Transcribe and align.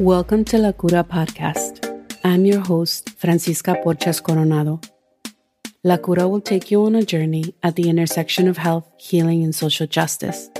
Welcome 0.00 0.44
to 0.46 0.58
La 0.58 0.72
Cura 0.72 1.04
Podcast. 1.04 1.86
I'm 2.24 2.44
your 2.44 2.60
host, 2.60 3.10
Francisca 3.10 3.76
Porchas 3.84 4.22
Coronado. 4.22 4.80
La 5.82 5.96
Cura 5.96 6.28
will 6.28 6.40
take 6.40 6.70
you 6.70 6.84
on 6.84 6.94
a 6.94 7.02
journey 7.02 7.54
at 7.62 7.76
the 7.76 7.88
intersection 7.88 8.48
of 8.48 8.58
health, 8.58 8.90
healing, 8.96 9.44
and 9.44 9.54
social 9.54 9.86
justice. 9.86 10.50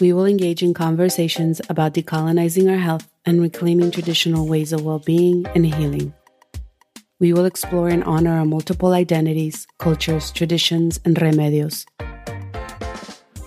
We 0.00 0.12
will 0.12 0.26
engage 0.26 0.62
in 0.62 0.74
conversations 0.74 1.60
about 1.68 1.94
decolonizing 1.94 2.70
our 2.70 2.78
health 2.78 3.08
and 3.24 3.40
reclaiming 3.40 3.90
traditional 3.90 4.46
ways 4.46 4.72
of 4.72 4.84
well 4.84 5.00
being 5.00 5.46
and 5.54 5.66
healing. 5.66 6.14
We 7.18 7.32
will 7.32 7.44
explore 7.44 7.88
and 7.88 8.04
honor 8.04 8.38
our 8.38 8.44
multiple 8.44 8.92
identities, 8.92 9.66
cultures, 9.78 10.30
traditions, 10.30 11.00
and 11.04 11.16
remedios 11.16 11.86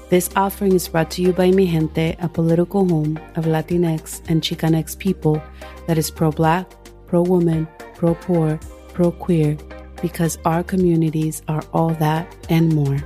this 0.09 0.29
offering 0.35 0.73
is 0.73 0.87
brought 0.87 1.11
to 1.11 1.21
you 1.21 1.31
by 1.31 1.51
Mi 1.51 1.67
Gente, 1.67 2.15
a 2.19 2.27
political 2.27 2.87
home 2.87 3.19
of 3.35 3.45
Latinx 3.45 4.21
and 4.27 4.41
Chicanx 4.41 4.97
people 4.97 5.41
that 5.85 5.99
is 5.99 6.09
pro 6.09 6.31
black, 6.31 6.65
pro 7.05 7.21
woman, 7.21 7.67
pro 7.93 8.15
poor, 8.15 8.59
pro 8.93 9.11
queer, 9.11 9.55
because 10.01 10.39
our 10.45 10.63
communities 10.63 11.43
are 11.47 11.61
all 11.73 11.93
that 12.01 12.25
and 12.49 12.73
more. 12.73 12.97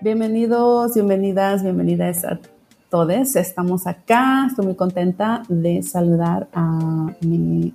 Bienvenidos, 0.00 0.94
bienvenidas, 0.94 1.62
bienvenidas 1.62 2.24
a 2.24 2.40
todos. 2.88 3.36
Estamos 3.36 3.86
acá. 3.86 4.46
Estoy 4.46 4.64
muy 4.64 4.74
contenta 4.74 5.42
de 5.50 5.82
saludar 5.82 6.48
a 6.54 7.12
mi 7.20 7.74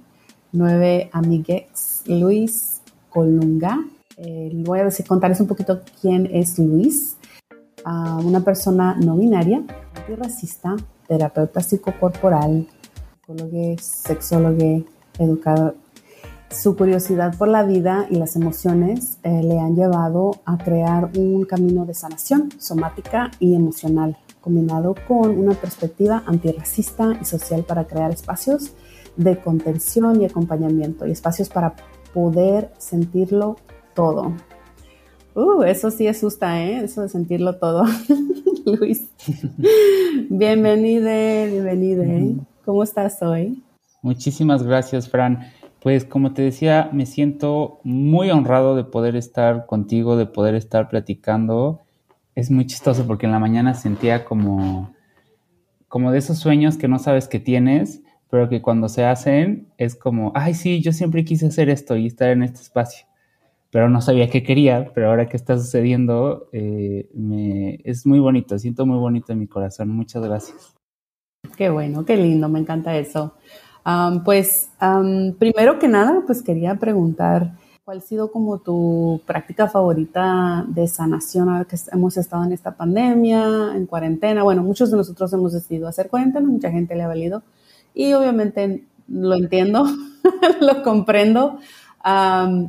nueve 0.53 1.09
amigues, 1.12 2.03
Luis 2.05 2.81
Colunga. 3.09 3.84
Eh, 4.17 4.52
voy 4.63 4.80
a 4.80 4.85
decir, 4.85 5.05
contarles 5.05 5.41
un 5.41 5.48
poquito 5.48 5.81
quién 5.99 6.30
es 6.31 6.57
Luis. 6.57 7.17
Ah, 7.83 8.19
una 8.23 8.41
persona 8.41 8.95
no 8.95 9.17
binaria, 9.17 9.61
antirracista, 9.95 10.75
terapeuta 11.08 11.59
psicocorporal, 11.59 12.67
psicólogo, 13.19 13.75
sexólogo, 13.80 14.83
educador. 15.19 15.75
Su 16.50 16.75
curiosidad 16.78 17.35
por 17.35 17.47
la 17.47 17.63
vida 17.63 18.06
y 18.11 18.16
las 18.16 18.35
emociones 18.35 19.17
eh, 19.23 19.41
le 19.44 19.59
han 19.59 19.75
llevado 19.75 20.39
a 20.45 20.59
crear 20.59 21.09
un 21.17 21.45
camino 21.45 21.83
de 21.85 21.95
sanación 21.95 22.50
somática 22.59 23.31
y 23.39 23.56
emocional, 23.56 24.17
combinado 24.39 24.94
con 25.08 25.35
una 25.35 25.53
perspectiva 25.53 26.23
antirracista 26.28 27.17
y 27.19 27.25
social 27.25 27.63
para 27.63 27.85
crear 27.85 28.11
espacios 28.11 28.73
de 29.17 29.38
contención 29.39 30.22
y 30.22 30.25
acompañamiento 30.25 31.06
y 31.08 31.11
espacios 31.11 31.50
para 31.50 31.75
poder 32.14 32.72
sentirlo 32.78 33.58
todo. 33.94 34.33
Uh, 35.36 35.64
eso 35.64 35.89
sí 35.89 36.08
asusta, 36.08 36.64
¿eh? 36.64 36.83
Eso 36.83 37.02
de 37.02 37.09
sentirlo 37.09 37.58
todo. 37.58 37.86
Luis. 38.66 39.09
Bienvenido, 40.30 41.06
bienvenido. 41.06 42.45
¿Cómo 42.66 42.84
estás 42.84 43.22
hoy? 43.22 43.61
Muchísimas 44.02 44.64
gracias, 44.64 45.09
Fran. 45.09 45.39
Pues 45.81 46.06
como 46.06 46.34
te 46.34 46.44
decía, 46.44 46.89
me 46.94 47.06
siento 47.06 47.80
muy 47.84 48.30
honrado 48.30 48.75
de 48.75 48.84
poder 48.84 49.16
estar 49.16 49.66
contigo, 49.66 50.16
de 50.16 50.28
poder 50.28 50.56
estar 50.56 50.88
platicando. 50.88 51.81
Es 52.36 52.52
muy 52.52 52.67
chistoso 52.67 53.06
porque 53.06 53.25
en 53.25 53.31
la 53.31 53.39
mañana 53.39 53.73
sentía 53.73 54.23
como, 54.23 54.94
como 55.88 56.11
de 56.11 56.19
esos 56.19 56.38
sueños 56.38 56.78
que 56.78 56.88
no 56.88 57.00
sabes 57.00 57.28
que 57.28 57.39
tienes 57.39 58.03
pero 58.34 58.50
que 58.50 58.64
cuando 58.64 58.89
se 58.89 59.06
hacen 59.06 59.67
es 59.78 59.94
como, 59.94 60.31
ay, 60.34 60.56
sí, 60.56 60.81
yo 60.81 60.92
siempre 60.92 61.23
quise 61.23 61.45
hacer 61.45 61.70
esto 61.70 61.95
y 61.95 62.08
estar 62.08 62.31
en 62.31 62.42
este 62.42 62.62
espacio, 62.62 63.06
pero 63.70 63.90
no 63.90 64.02
sabía 64.02 64.28
qué 64.28 64.42
quería, 64.42 64.92
pero 64.95 65.09
ahora 65.09 65.30
que 65.30 65.38
está 65.38 65.56
sucediendo, 65.56 66.50
eh, 66.52 67.12
me, 67.14 67.80
es 67.84 68.08
muy 68.08 68.17
bonito, 68.17 68.58
siento 68.58 68.88
muy 68.88 68.98
bonito 68.98 69.34
en 69.34 69.40
mi 69.40 69.45
corazón. 69.45 69.90
Muchas 69.90 70.23
gracias. 70.23 70.73
Qué 71.56 71.69
bueno, 71.69 72.06
qué 72.06 72.18
lindo, 72.18 72.50
me 72.50 72.57
encanta 72.57 72.97
eso. 72.97 73.35
pues, 74.25 74.72
primero 75.38 75.78
que 75.78 75.88
nada, 75.88 76.24
pues 76.25 76.41
quería 76.41 76.74
preguntar, 76.74 77.52
¿cuál 77.86 78.00
ha 78.00 78.02
sido 78.02 78.31
como 78.31 78.57
tu 78.57 79.22
práctica 79.28 79.68
favorita 79.68 80.66
de 80.68 80.88
sanación 80.88 81.50
ahora 81.50 81.66
que 81.66 81.78
hemos 81.91 82.18
estado 82.18 82.46
en 82.46 82.53
esta 82.53 82.75
pandemia, 82.75 83.75
en 83.75 83.86
cuarentena? 83.86 84.41
Bueno, 84.41 84.63
muchos 84.63 84.90
de 84.90 84.97
nosotros 84.97 85.31
hemos 85.34 85.53
decidido 85.53 85.88
hacer 85.88 86.09
cuarentena, 86.09 86.50
mucha 86.50 86.72
gente 86.72 86.96
le 86.96 87.03
ha 87.03 87.07
valido 87.07 87.44
y 87.94 88.14
obviamente 88.14 88.84
lo 89.08 89.36
entiendo, 89.36 89.86
lo 90.62 90.84
comprendo 90.84 91.59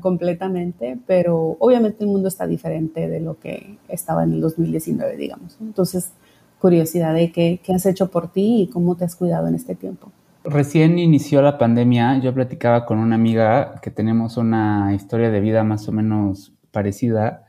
completamente, 0.01 0.97
pero 1.07 1.57
obviamente 1.59 2.05
el 2.05 2.11
mundo 2.11 2.29
está 2.29 2.47
diferente 2.47 3.09
de 3.09 3.21
lo 3.21 3.39
que 3.39 3.79
estaba 3.89 4.23
en 4.23 4.35
el 4.35 4.41
2019, 4.41 5.17
digamos. 5.17 5.57
Entonces, 5.61 6.13
curiosidad 6.61 7.15
de 7.15 7.33
qué, 7.33 7.61
qué 7.63 7.75
has 7.75 7.85
hecho 7.85 8.11
por 8.11 8.29
ti 8.29 8.63
y 8.63 8.67
cómo 8.69 8.97
te 8.97 9.05
has 9.05 9.17
cuidado 9.17 9.49
en 9.49 9.57
este 9.57 9.75
tiempo. 9.75 10.13
Recién 10.45 10.99
inició 10.99 11.43
la 11.43 11.59
pandemia, 11.59 12.19
yo 12.19 12.33
platicaba 12.33 12.85
con 12.85 12.99
una 12.99 13.17
amiga 13.17 13.81
que 13.83 13.91
tenemos 13.91 14.37
una 14.37 14.93
historia 14.95 15.31
de 15.31 15.41
vida 15.41 15.65
más 15.65 15.89
o 15.89 15.93
menos 15.93 16.53
parecida 16.71 17.47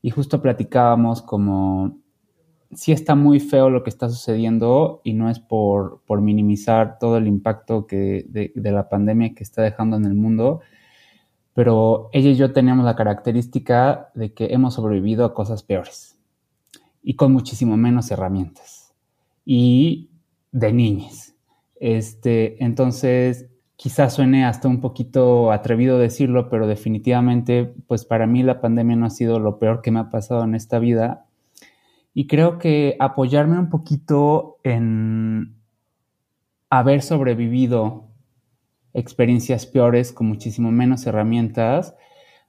y 0.00 0.10
justo 0.10 0.40
platicábamos 0.40 1.22
como 1.22 1.98
sí 2.74 2.92
está 2.92 3.14
muy 3.14 3.40
feo 3.40 3.70
lo 3.70 3.82
que 3.82 3.90
está 3.90 4.08
sucediendo 4.08 5.00
y 5.04 5.14
no 5.14 5.30
es 5.30 5.38
por, 5.38 6.02
minimizar 6.20 6.98
todo 6.98 7.16
el 7.18 7.26
impacto 7.26 7.86
que, 7.86 8.26
de, 8.28 8.70
la 8.70 8.88
pandemia 8.88 9.34
que 9.34 9.42
está 9.42 9.62
dejando 9.62 9.96
en 9.96 10.04
el 10.04 10.14
mundo, 10.14 10.60
pero 11.54 12.10
ella 12.12 12.30
y 12.30 12.36
yo 12.36 12.52
teníamos 12.52 12.84
la 12.84 12.96
característica 12.96 14.10
de 14.14 14.32
que 14.32 14.46
hemos 14.46 14.74
sobrevivido 14.74 15.24
a 15.24 15.34
cosas 15.34 15.62
peores 15.62 16.18
y 17.02 17.14
con 17.14 17.32
muchísimo 17.32 17.76
menos 17.76 18.10
herramientas 18.10 18.94
y 19.44 20.10
de 20.52 20.72
niñas. 20.72 21.34
Este, 21.78 22.62
entonces, 22.64 23.46
quizás 23.76 24.14
suene 24.14 24.44
hasta 24.44 24.68
un 24.68 24.80
poquito 24.80 25.52
atrevido 25.52 25.98
decirlo, 25.98 26.48
pero 26.48 26.66
definitivamente, 26.66 27.74
pues 27.86 28.04
para 28.04 28.26
mí 28.26 28.42
la 28.42 28.60
pandemia 28.60 28.96
no 28.96 29.06
ha 29.06 29.10
sido 29.10 29.38
lo 29.38 29.58
peor 29.58 29.82
que 29.82 29.90
me 29.90 30.00
ha 30.00 30.10
pasado 30.10 30.44
en 30.44 30.54
esta 30.54 30.78
vida 30.78 31.25
y 32.18 32.26
creo 32.26 32.56
que 32.56 32.96
apoyarme 32.98 33.58
un 33.58 33.68
poquito 33.68 34.56
en 34.64 35.54
haber 36.70 37.02
sobrevivido 37.02 38.08
experiencias 38.94 39.66
peores 39.66 40.14
con 40.14 40.26
muchísimo 40.26 40.72
menos 40.72 41.06
herramientas, 41.06 41.94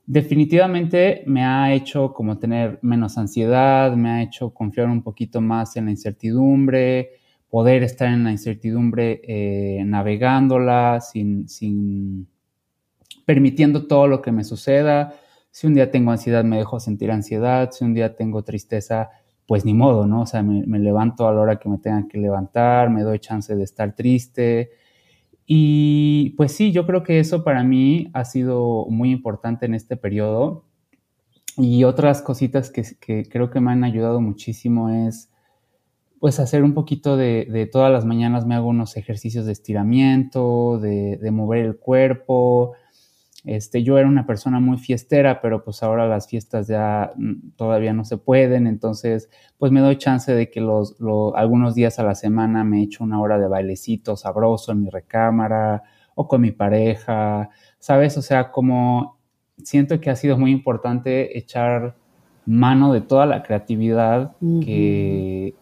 definitivamente 0.06 1.24
me 1.28 1.44
ha 1.44 1.74
hecho 1.74 2.14
como 2.14 2.40
tener 2.40 2.80
menos 2.82 3.18
ansiedad, 3.18 3.92
me 3.98 4.10
ha 4.10 4.24
hecho 4.24 4.52
confiar 4.54 4.88
un 4.88 5.04
poquito 5.04 5.42
más 5.42 5.76
en 5.76 5.84
la 5.84 5.92
incertidumbre, 5.92 7.20
poder 7.50 7.84
estar 7.84 8.08
en 8.08 8.24
la 8.24 8.32
incertidumbre 8.32 9.20
eh, 9.26 9.84
navegándola, 9.84 11.02
sin, 11.02 11.50
sin 11.50 12.26
permitiendo 13.26 13.86
todo 13.86 14.08
lo 14.08 14.22
que 14.22 14.32
me 14.32 14.46
suceda. 14.46 15.14
Si 15.52 15.68
un 15.68 15.74
día 15.74 15.92
tengo 15.92 16.12
ansiedad, 16.12 16.46
me 16.46 16.56
dejo 16.56 16.80
sentir 16.80 17.12
ansiedad. 17.12 17.72
Si 17.72 17.84
un 17.84 17.94
día 17.94 18.16
tengo 18.16 18.46
tristeza, 18.46 19.10
pues 19.48 19.64
ni 19.66 19.74
modo, 19.74 20.06
¿no? 20.06 20.22
O 20.22 20.26
sea, 20.26 20.44
me, 20.44 20.80
levanto 20.80 21.28
a 21.28 21.34
la 21.34 21.42
hora 21.42 21.58
que 21.58 21.70
me 21.70 21.78
tengan 21.78 22.08
que 22.10 22.18
levantar, 22.18 22.90
me 22.90 23.02
doy 23.02 23.20
chance 23.20 23.56
de 23.56 23.64
estar 23.64 23.96
triste. 23.96 24.72
Y 25.46 26.32
pues 26.32 26.52
sí, 26.52 26.74
yo 26.74 26.86
creo 26.86 27.02
que 27.02 27.20
eso 27.20 27.46
para 27.46 27.64
mí 27.64 28.10
ha 28.14 28.26
sido 28.26 28.86
muy 28.90 29.10
importante 29.12 29.66
en 29.66 29.74
este 29.74 29.96
periodo. 29.96 30.66
Y 31.58 31.86
otras 31.86 32.22
cositas 32.22 32.70
que, 32.70 32.84
creo 33.30 33.50
que 33.50 33.62
me 33.62 33.72
han 33.72 33.86
ayudado 33.86 34.20
muchísimo 34.22 34.90
es 34.90 35.32
pues 36.20 36.40
hacer 36.40 36.64
un 36.64 36.74
poquito 36.74 37.16
de, 37.16 37.70
todas 37.72 37.92
las 37.92 38.04
mañanas 38.04 38.46
me 38.46 38.56
hago 38.56 38.68
unos 38.68 38.98
ejercicios 38.98 39.46
de 39.46 39.54
estiramiento, 39.54 40.78
de, 40.80 41.18
de 41.18 41.32
mover 41.32 41.64
el 41.64 41.78
cuerpo, 41.78 42.74
este, 43.46 43.84
yo 43.84 43.98
era 43.98 44.08
una 44.08 44.26
persona 44.26 44.60
muy 44.60 44.78
fiestera, 44.78 45.42
pero 45.42 45.64
pues 45.64 45.84
ahora 45.84 46.08
las 46.08 46.28
fiestas 46.28 46.68
ya 46.68 47.12
mm, 47.16 47.52
todavía 47.56 47.94
no 47.94 48.04
se 48.04 48.18
pueden, 48.18 48.68
entonces 48.68 49.30
pues 49.58 49.72
me 49.72 49.80
doy 49.80 49.98
chance 49.98 50.34
de 50.34 50.50
que 50.50 50.62
los, 50.62 50.96
algunos 51.36 51.76
días 51.76 52.00
a 52.00 52.04
la 52.04 52.16
semana 52.16 52.64
me 52.64 52.82
echo 52.82 53.04
una 53.04 53.22
hora 53.22 53.38
de 53.38 53.48
bailecito 53.48 54.18
sabroso 54.18 54.72
en 54.72 54.84
mi 54.84 54.90
recámara 54.90 55.84
o 56.16 56.28
con 56.28 56.42
mi 56.42 56.52
pareja, 56.52 57.50
¿sabes? 57.80 58.18
O 58.18 58.22
sea, 58.22 58.52
como 58.52 59.18
siento 59.64 60.00
que 60.02 60.10
ha 60.10 60.16
sido 60.16 60.38
muy 60.38 60.52
importante 60.52 61.38
echar 61.38 61.96
mano 62.46 62.94
de 62.94 63.02
toda 63.02 63.26
la 63.26 63.44
creatividad 63.44 64.36
que, 64.64 65.54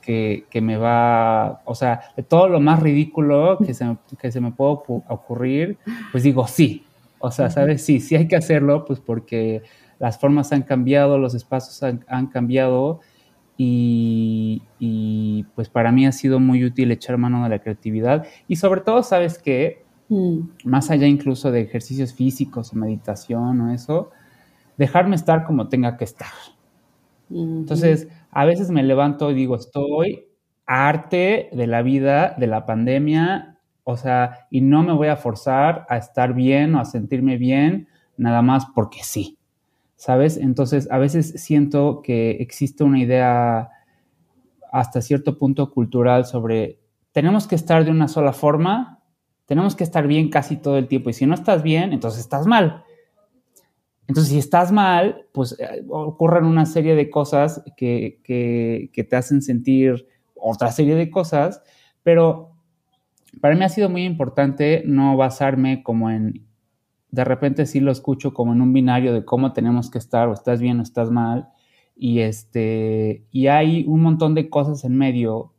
que, 0.00 0.46
me 0.62 0.76
va, 0.76 1.62
o 1.64 1.74
sea, 1.74 2.00
de 2.16 2.22
todo 2.22 2.48
lo 2.48 2.60
más 2.60 2.80
ridículo 2.80 3.58
que 3.58 3.74
se, 3.74 3.96
que 4.18 4.32
se 4.32 4.40
me 4.40 4.52
puede 4.52 4.78
ocurrir, 5.08 5.78
pues 6.12 6.24
digo 6.24 6.46
sí. 6.46 6.84
O 7.18 7.30
sea, 7.30 7.50
¿sabes? 7.50 7.82
Sí, 7.82 8.00
sí 8.00 8.14
hay 8.14 8.28
que 8.28 8.36
hacerlo, 8.36 8.84
pues 8.84 9.00
porque 9.00 9.62
las 9.98 10.18
formas 10.18 10.52
han 10.52 10.62
cambiado, 10.62 11.18
los 11.18 11.34
espacios 11.34 11.82
han, 11.82 12.26
cambiado 12.26 13.00
y, 13.56 14.62
pues 15.54 15.68
para 15.68 15.92
mí 15.92 16.06
ha 16.06 16.12
sido 16.12 16.38
muy 16.40 16.64
útil 16.64 16.90
echar 16.90 17.16
mano 17.16 17.42
de 17.42 17.48
la 17.48 17.58
creatividad 17.58 18.26
y 18.48 18.56
sobre 18.56 18.82
todo, 18.82 19.02
¿sabes 19.02 19.38
qué? 19.38 19.84
Mm. 20.08 20.40
Más 20.64 20.90
allá 20.90 21.06
incluso 21.06 21.50
de 21.50 21.62
ejercicios 21.62 22.12
físicos 22.12 22.72
o 22.72 22.76
meditación 22.76 23.60
o 23.60 23.72
eso, 23.72 24.10
dejarme 24.76 25.16
estar 25.16 25.44
como 25.44 25.68
tenga 25.68 25.96
que 25.96 26.04
estar. 26.04 26.28
Entonces, 27.30 28.08
a 28.30 28.44
veces 28.44 28.70
me 28.70 28.82
levanto 28.82 29.30
y 29.30 29.34
digo, 29.34 29.56
estoy 29.56 30.26
arte 30.66 31.48
de 31.52 31.66
la 31.66 31.82
vida, 31.82 32.34
de 32.38 32.46
la 32.46 32.66
pandemia, 32.66 33.58
o 33.84 33.96
sea, 33.96 34.46
y 34.50 34.60
no 34.60 34.82
me 34.82 34.92
voy 34.92 35.08
a 35.08 35.16
forzar 35.16 35.86
a 35.88 35.96
estar 35.96 36.34
bien 36.34 36.74
o 36.74 36.80
a 36.80 36.84
sentirme 36.84 37.36
bien, 37.38 37.88
nada 38.16 38.42
más 38.42 38.66
porque 38.74 39.00
sí, 39.02 39.38
¿sabes? 39.96 40.36
Entonces, 40.38 40.88
a 40.90 40.98
veces 40.98 41.34
siento 41.42 42.02
que 42.02 42.32
existe 42.32 42.84
una 42.84 43.00
idea 43.00 43.70
hasta 44.72 45.02
cierto 45.02 45.38
punto 45.38 45.70
cultural 45.72 46.26
sobre, 46.26 46.80
tenemos 47.12 47.46
que 47.48 47.56
estar 47.56 47.84
de 47.84 47.90
una 47.92 48.08
sola 48.08 48.32
forma, 48.32 49.00
tenemos 49.46 49.76
que 49.76 49.84
estar 49.84 50.06
bien 50.08 50.30
casi 50.30 50.56
todo 50.58 50.78
el 50.78 50.88
tiempo, 50.88 51.10
y 51.10 51.14
si 51.14 51.26
no 51.26 51.34
estás 51.34 51.62
bien, 51.62 51.92
entonces 51.92 52.20
estás 52.22 52.46
mal. 52.46 52.84
Entonces, 54.08 54.32
si 54.32 54.38
estás 54.38 54.70
mal, 54.70 55.26
pues 55.32 55.56
eh, 55.58 55.84
ocurren 55.88 56.44
una 56.44 56.66
serie 56.66 56.94
de 56.94 57.10
cosas 57.10 57.62
que, 57.76 58.20
te 58.24 59.16
hacen 59.16 59.42
sentir 59.42 60.06
otra 60.34 60.70
serie 60.70 60.94
de 60.94 61.10
cosas, 61.10 61.62
pero 62.02 62.52
para 63.40 63.56
mí 63.56 63.64
ha 63.64 63.68
sido 63.68 63.88
muy 63.88 64.04
importante 64.04 64.82
no 64.86 65.16
basarme 65.16 65.82
como 65.82 66.10
en, 66.10 66.46
de 67.10 67.24
repente 67.24 67.66
sí 67.66 67.80
lo 67.80 67.90
escucho 67.90 68.32
como 68.32 68.52
en 68.52 68.60
un 68.60 68.72
binario 68.72 69.12
de 69.12 69.24
cómo 69.24 69.52
tenemos 69.52 69.90
que 69.90 69.98
estar, 69.98 70.28
o 70.28 70.32
estás 70.32 70.60
bien 70.60 70.78
o 70.78 70.82
estás 70.82 71.10
mal, 71.10 71.48
y 71.96 72.20
este, 72.20 73.24
y 73.32 73.48
hay 73.48 73.84
un 73.88 74.02
montón 74.02 74.34
de 74.34 74.48
cosas 74.50 74.84
en 74.84 74.96
medio 74.96 75.52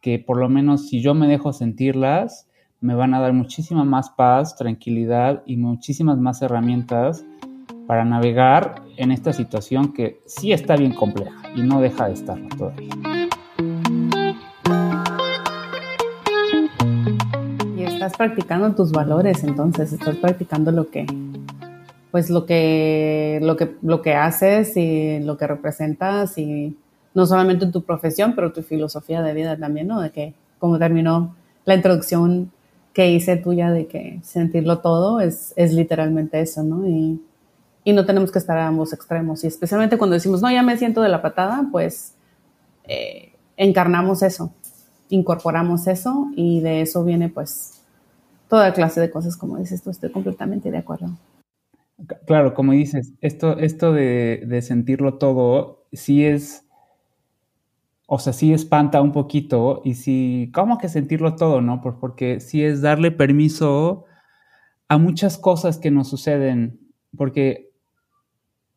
que 0.00 0.18
por 0.18 0.38
lo 0.38 0.48
menos 0.48 0.88
si 0.88 1.02
yo 1.02 1.12
me 1.12 1.26
dejo 1.26 1.52
sentirlas, 1.52 2.48
me 2.80 2.94
van 2.94 3.12
a 3.12 3.20
dar 3.20 3.34
muchísima 3.34 3.84
más 3.84 4.08
paz, 4.10 4.56
tranquilidad 4.56 5.42
y 5.44 5.58
muchísimas 5.58 6.18
más 6.18 6.40
herramientas 6.40 7.26
para 7.90 8.04
navegar 8.04 8.82
en 8.98 9.10
esta 9.10 9.32
situación 9.32 9.92
que 9.92 10.20
sí 10.24 10.52
está 10.52 10.76
bien 10.76 10.94
compleja 10.94 11.42
y 11.56 11.62
no 11.62 11.80
deja 11.80 12.06
de 12.06 12.14
estarlo 12.14 12.48
todavía. 12.56 12.94
Y 17.76 17.82
estás 17.82 18.16
practicando 18.16 18.72
tus 18.76 18.92
valores, 18.92 19.42
entonces 19.42 19.92
estás 19.92 20.14
practicando 20.18 20.70
lo 20.70 20.88
que 20.88 21.04
pues 22.12 22.30
lo 22.30 22.46
que 22.46 23.40
lo 23.42 23.56
que 23.56 23.74
lo 23.82 24.02
que 24.02 24.14
haces 24.14 24.76
y 24.76 25.18
lo 25.18 25.36
que 25.36 25.48
representas 25.48 26.38
y 26.38 26.78
no 27.12 27.26
solamente 27.26 27.64
en 27.64 27.72
tu 27.72 27.82
profesión, 27.82 28.34
pero 28.36 28.52
tu 28.52 28.62
filosofía 28.62 29.20
de 29.20 29.34
vida 29.34 29.56
también, 29.56 29.88
¿no? 29.88 30.00
De 30.00 30.10
que 30.10 30.32
como 30.60 30.78
terminó 30.78 31.34
la 31.64 31.74
introducción 31.74 32.52
que 32.92 33.10
hice 33.10 33.36
tuya 33.36 33.72
de 33.72 33.88
que 33.88 34.20
sentirlo 34.22 34.78
todo 34.78 35.18
es, 35.18 35.52
es 35.56 35.72
literalmente 35.72 36.40
eso, 36.40 36.62
¿no? 36.62 36.86
Y 36.86 37.20
y 37.84 37.92
no 37.92 38.06
tenemos 38.06 38.30
que 38.30 38.38
estar 38.38 38.58
a 38.58 38.66
ambos 38.66 38.92
extremos. 38.92 39.44
Y 39.44 39.46
especialmente 39.46 39.98
cuando 39.98 40.14
decimos, 40.14 40.42
no, 40.42 40.50
ya 40.50 40.62
me 40.62 40.76
siento 40.76 41.02
de 41.02 41.08
la 41.08 41.22
patada, 41.22 41.66
pues 41.70 42.14
eh, 42.84 43.32
encarnamos 43.56 44.22
eso, 44.22 44.52
incorporamos 45.08 45.86
eso 45.86 46.28
y 46.36 46.60
de 46.60 46.82
eso 46.82 47.04
viene 47.04 47.28
pues 47.28 47.82
toda 48.48 48.72
clase 48.72 49.00
de 49.00 49.10
cosas, 49.10 49.36
como 49.36 49.58
dices 49.58 49.82
tú, 49.82 49.90
estoy 49.90 50.10
completamente 50.10 50.70
de 50.70 50.78
acuerdo. 50.78 51.16
Claro, 52.26 52.54
como 52.54 52.72
dices, 52.72 53.12
esto, 53.20 53.58
esto 53.58 53.92
de, 53.92 54.44
de 54.46 54.62
sentirlo 54.62 55.18
todo, 55.18 55.84
sí 55.92 56.24
es, 56.24 56.66
o 58.06 58.18
sea, 58.18 58.32
sí 58.32 58.52
espanta 58.52 59.02
un 59.02 59.12
poquito 59.12 59.82
y 59.84 59.94
sí, 59.94 60.50
¿cómo 60.54 60.78
que 60.78 60.88
sentirlo 60.88 61.36
todo, 61.36 61.60
no? 61.60 61.80
Porque 61.80 62.40
sí 62.40 62.64
es 62.64 62.80
darle 62.80 63.10
permiso 63.10 64.06
a 64.88 64.98
muchas 64.98 65.38
cosas 65.38 65.78
que 65.78 65.90
nos 65.90 66.08
suceden, 66.08 66.80
porque 67.16 67.69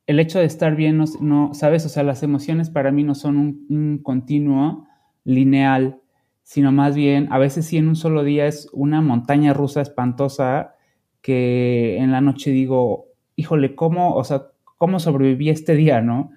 el 0.06 0.20
hecho 0.20 0.40
de 0.40 0.46
estar 0.46 0.76
bien, 0.76 1.04
no, 1.22 1.54
¿sabes? 1.54 1.86
O 1.86 1.90
sea, 1.90 2.04
las 2.04 2.24
emociones 2.24 2.70
para 2.70 2.92
mí 2.92 3.04
no 3.04 3.16
son 3.16 3.38
un, 3.70 4.00
continuo 4.04 4.88
lineal, 5.24 6.02
sino 6.44 6.72
más 6.72 6.96
bien, 6.96 7.28
a 7.32 7.38
veces 7.38 7.66
sí 7.66 7.78
en 7.78 7.88
un 7.88 7.96
solo 7.96 8.24
día 8.24 8.48
es 8.48 8.68
una 8.74 9.02
montaña 9.02 9.54
rusa 9.54 9.82
espantosa 9.82 10.76
que 11.22 11.98
en 11.98 12.12
la 12.12 12.20
noche 12.20 12.52
digo, 12.52 13.06
híjole, 13.38 13.76
¿cómo, 13.76 14.16
o 14.16 14.24
sea, 14.26 14.48
cómo 14.78 15.00
sobreviví 15.00 15.50
este 15.50 15.76
día, 15.76 16.02
no? 16.02 16.32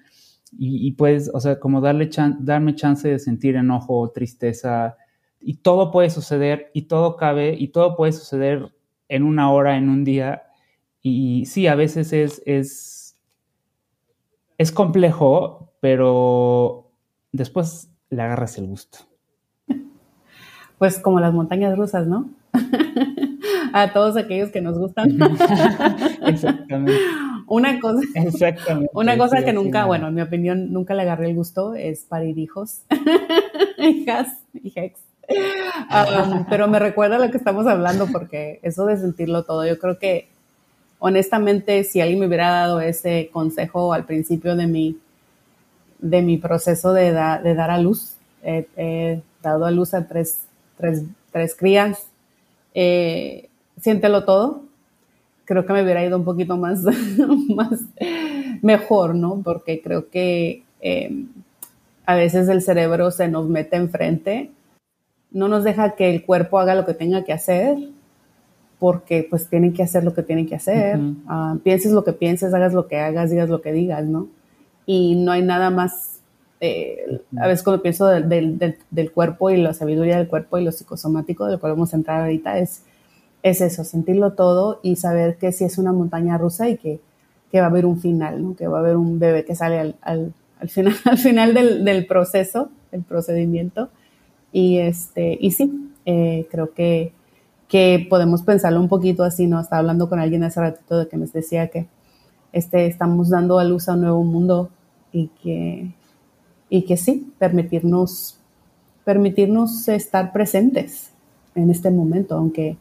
Y, 0.57 0.93
pues, 0.93 1.29
o 1.33 1.41
sea, 1.41 1.59
como 1.59 1.81
darle 1.81 2.09
darme 2.39 2.73
chance 2.73 3.05
de 3.07 3.19
sentir 3.19 3.57
enojo, 3.57 4.11
tristeza, 4.11 4.95
y 5.41 5.55
todo 5.55 5.91
puede 5.91 6.09
suceder, 6.09 6.71
y 6.73 6.83
todo 6.83 7.17
cabe, 7.17 7.53
y 7.59 7.67
todo 7.69 7.97
puede 7.97 8.13
suceder 8.13 8.71
en 9.09 9.23
una 9.23 9.51
hora, 9.51 9.77
en 9.77 9.89
un 9.89 10.05
día, 10.05 10.43
y 11.01 11.45
sí, 11.47 11.67
a 11.67 11.75
veces 11.75 12.13
es, 12.13 12.41
es 12.45 13.06
es 14.57 14.71
complejo, 14.71 15.73
pero 15.79 16.91
después 17.31 17.89
le 18.09 18.21
agarras 18.21 18.57
el 18.57 18.67
gusto. 18.67 18.99
Pues 20.77 20.99
como 20.99 21.19
las 21.19 21.33
montañas 21.33 21.77
rusas, 21.77 22.07
¿no? 22.07 22.29
a 23.73 23.93
todos 23.93 24.17
aquellos 24.17 24.49
que 24.49 24.61
nos 24.61 24.77
gustan. 24.77 25.17
Exactamente. 26.25 26.99
Una 27.47 27.79
cosa, 27.79 28.01
Exactamente. 28.15 28.91
Una 28.93 29.17
cosa 29.17 29.43
que 29.43 29.53
nunca, 29.53 29.85
bueno, 29.85 30.07
en 30.09 30.15
mi 30.15 30.21
opinión, 30.21 30.73
nunca 30.73 30.93
le 30.93 31.03
agarré 31.03 31.29
el 31.29 31.35
gusto 31.35 31.75
es 31.75 32.03
parir 32.03 32.37
hijos, 32.37 32.81
hijas, 33.77 34.27
hijas. 34.61 34.91
Um, 35.29 36.45
pero 36.49 36.67
me 36.67 36.79
recuerda 36.79 37.19
lo 37.19 37.29
que 37.31 37.37
estamos 37.37 37.67
hablando 37.67 38.07
porque 38.07 38.59
eso 38.63 38.85
de 38.85 38.97
sentirlo 38.97 39.43
todo, 39.43 39.65
yo 39.65 39.77
creo 39.77 39.99
que 39.99 40.29
honestamente, 40.99 41.83
si 41.83 42.01
alguien 42.01 42.19
me 42.19 42.27
hubiera 42.27 42.49
dado 42.49 42.81
ese 42.81 43.29
consejo 43.31 43.93
al 43.93 44.05
principio 44.05 44.55
de 44.55 44.67
mi, 44.67 44.97
de 45.99 46.21
mi 46.21 46.37
proceso 46.37 46.93
de, 46.93 47.11
dar 47.11 47.71
a 47.71 47.77
luz, 47.79 48.15
he 48.43 49.21
dado 49.41 49.65
a 49.65 49.71
luz 49.71 49.93
a 49.93 50.07
tres, 50.07 50.41
tres, 51.31 51.55
crías, 51.55 52.07
eh, 52.73 53.49
siéntelo 53.79 54.25
todo, 54.25 54.63
creo 55.45 55.65
que 55.65 55.73
me 55.73 55.83
hubiera 55.83 56.03
ido 56.05 56.17
un 56.17 56.25
poquito 56.25 56.57
más, 56.57 56.81
más 57.55 57.79
mejor, 58.61 59.15
¿no? 59.15 59.41
Porque 59.43 59.81
creo 59.81 60.09
que 60.09 60.63
eh, 60.81 61.25
a 62.05 62.15
veces 62.15 62.49
el 62.49 62.61
cerebro 62.61 63.11
se 63.11 63.27
nos 63.27 63.47
mete 63.47 63.75
enfrente, 63.75 64.51
no 65.31 65.47
nos 65.47 65.63
deja 65.63 65.95
que 65.95 66.09
el 66.09 66.25
cuerpo 66.25 66.59
haga 66.59 66.75
lo 66.75 66.85
que 66.85 66.93
tenga 66.93 67.23
que 67.23 67.33
hacer 67.33 67.77
porque 68.79 69.25
pues 69.27 69.47
tienen 69.47 69.73
que 69.73 69.83
hacer 69.83 70.03
lo 70.03 70.13
que 70.13 70.23
tienen 70.23 70.45
que 70.45 70.55
hacer, 70.55 70.99
ah, 71.27 71.57
pienses 71.63 71.91
lo 71.91 72.03
que 72.03 72.13
pienses, 72.13 72.53
hagas 72.53 72.73
lo 72.73 72.87
que 72.87 72.97
hagas, 72.97 73.31
digas 73.31 73.49
lo 73.49 73.61
que 73.61 73.71
digas, 73.71 74.05
¿no? 74.05 74.27
Y 74.85 75.15
no 75.15 75.31
hay 75.31 75.41
nada 75.41 75.69
más, 75.71 76.19
eh, 76.61 77.21
a 77.37 77.47
veces 77.47 77.63
cuando 77.63 77.81
pienso 77.81 78.05
del, 78.05 79.11
cuerpo 79.13 79.49
y 79.49 79.57
la 79.57 79.73
sabiduría 79.73 80.17
del 80.17 80.27
cuerpo 80.27 80.57
y 80.57 80.63
lo 80.63 80.71
psicosomático, 80.71 81.45
de 81.45 81.53
lo 81.53 81.59
que 81.59 81.67
vamos 81.67 81.93
a 81.93 81.97
entrar 81.97 82.21
ahorita, 82.21 82.59
es, 82.59 82.83
es 83.41 83.61
eso, 83.61 83.83
sentirlo 83.83 84.33
todo 84.33 84.79
y 84.83 84.95
saber 84.95 85.37
que 85.37 85.51
si 85.51 85.63
es 85.63 85.77
una 85.79 85.91
montaña 85.91 86.37
rusa 86.37 86.69
y 86.69 86.77
que, 86.77 86.99
va 87.55 87.63
a 87.63 87.65
haber 87.67 87.87
un 87.87 87.99
final, 87.99 88.43
¿no? 88.43 88.55
Que 88.55 88.67
va 88.67 88.77
a 88.77 88.81
haber 88.81 88.97
un 88.97 89.17
bebé 89.17 89.43
que 89.43 89.55
sale 89.55 89.95
al, 90.01 90.33
final, 90.67 90.93
al 91.05 91.17
final 91.17 91.55
del, 91.55 92.05
proceso, 92.05 92.69
el 92.91 93.01
procedimiento. 93.01 93.89
Y, 94.51 94.77
este, 94.77 95.35
y 95.41 95.51
sí, 95.51 95.91
eh, 96.05 96.47
creo 96.51 96.73
que 96.73 97.11
que 97.67 98.05
podemos 98.09 98.43
pensarlo 98.43 98.79
un 98.79 98.87
poquito 98.87 99.23
así, 99.23 99.47
¿no? 99.47 99.59
Estaba 99.59 99.79
hablando 99.79 100.09
con 100.09 100.19
alguien 100.19 100.43
hace 100.43 100.61
ratito 100.61 100.99
de 100.99 101.07
que 101.07 101.17
nos 101.17 101.33
decía 101.33 101.67
que 101.67 101.87
este, 102.53 102.85
estamos 102.85 103.29
dando 103.29 103.59
a 103.59 103.65
luz 103.65 103.89
a 103.89 103.93
un 103.93 104.01
nuevo 104.01 104.23
mundo 104.23 104.69
y 105.11 105.27
que, 105.41 105.91
y 106.69 106.83
que 106.83 106.97
sí, 106.97 107.33
permitirnos, 107.37 108.39
permitirnos 109.03 109.87
estar 109.89 110.31
presentes 110.31 111.11
en 111.55 111.69
este 111.69 111.91
momento, 111.91 112.35
aunque 112.35 112.77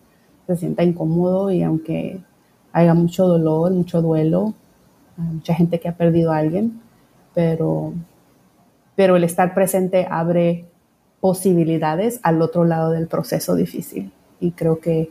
se 0.46 0.56
sienta 0.56 0.84
incómodo 0.84 1.50
y 1.50 1.62
aunque 1.62 2.20
haya 2.72 2.94
mucho 2.94 3.26
dolor, 3.26 3.72
mucho 3.72 4.02
duelo, 4.02 4.54
mucha 5.16 5.54
gente 5.54 5.80
que 5.80 5.88
ha 5.88 5.96
perdido 5.96 6.30
a 6.30 6.38
alguien, 6.38 6.80
pero, 7.34 7.92
pero 8.94 9.16
el 9.16 9.24
estar 9.24 9.52
presente 9.54 10.06
abre 10.08 10.66
posibilidades 11.20 12.20
al 12.22 12.40
otro 12.40 12.64
lado 12.64 12.92
del 12.92 13.08
proceso 13.08 13.56
difícil 13.56 14.12
y 14.40 14.52
creo 14.52 14.80
que 14.80 15.10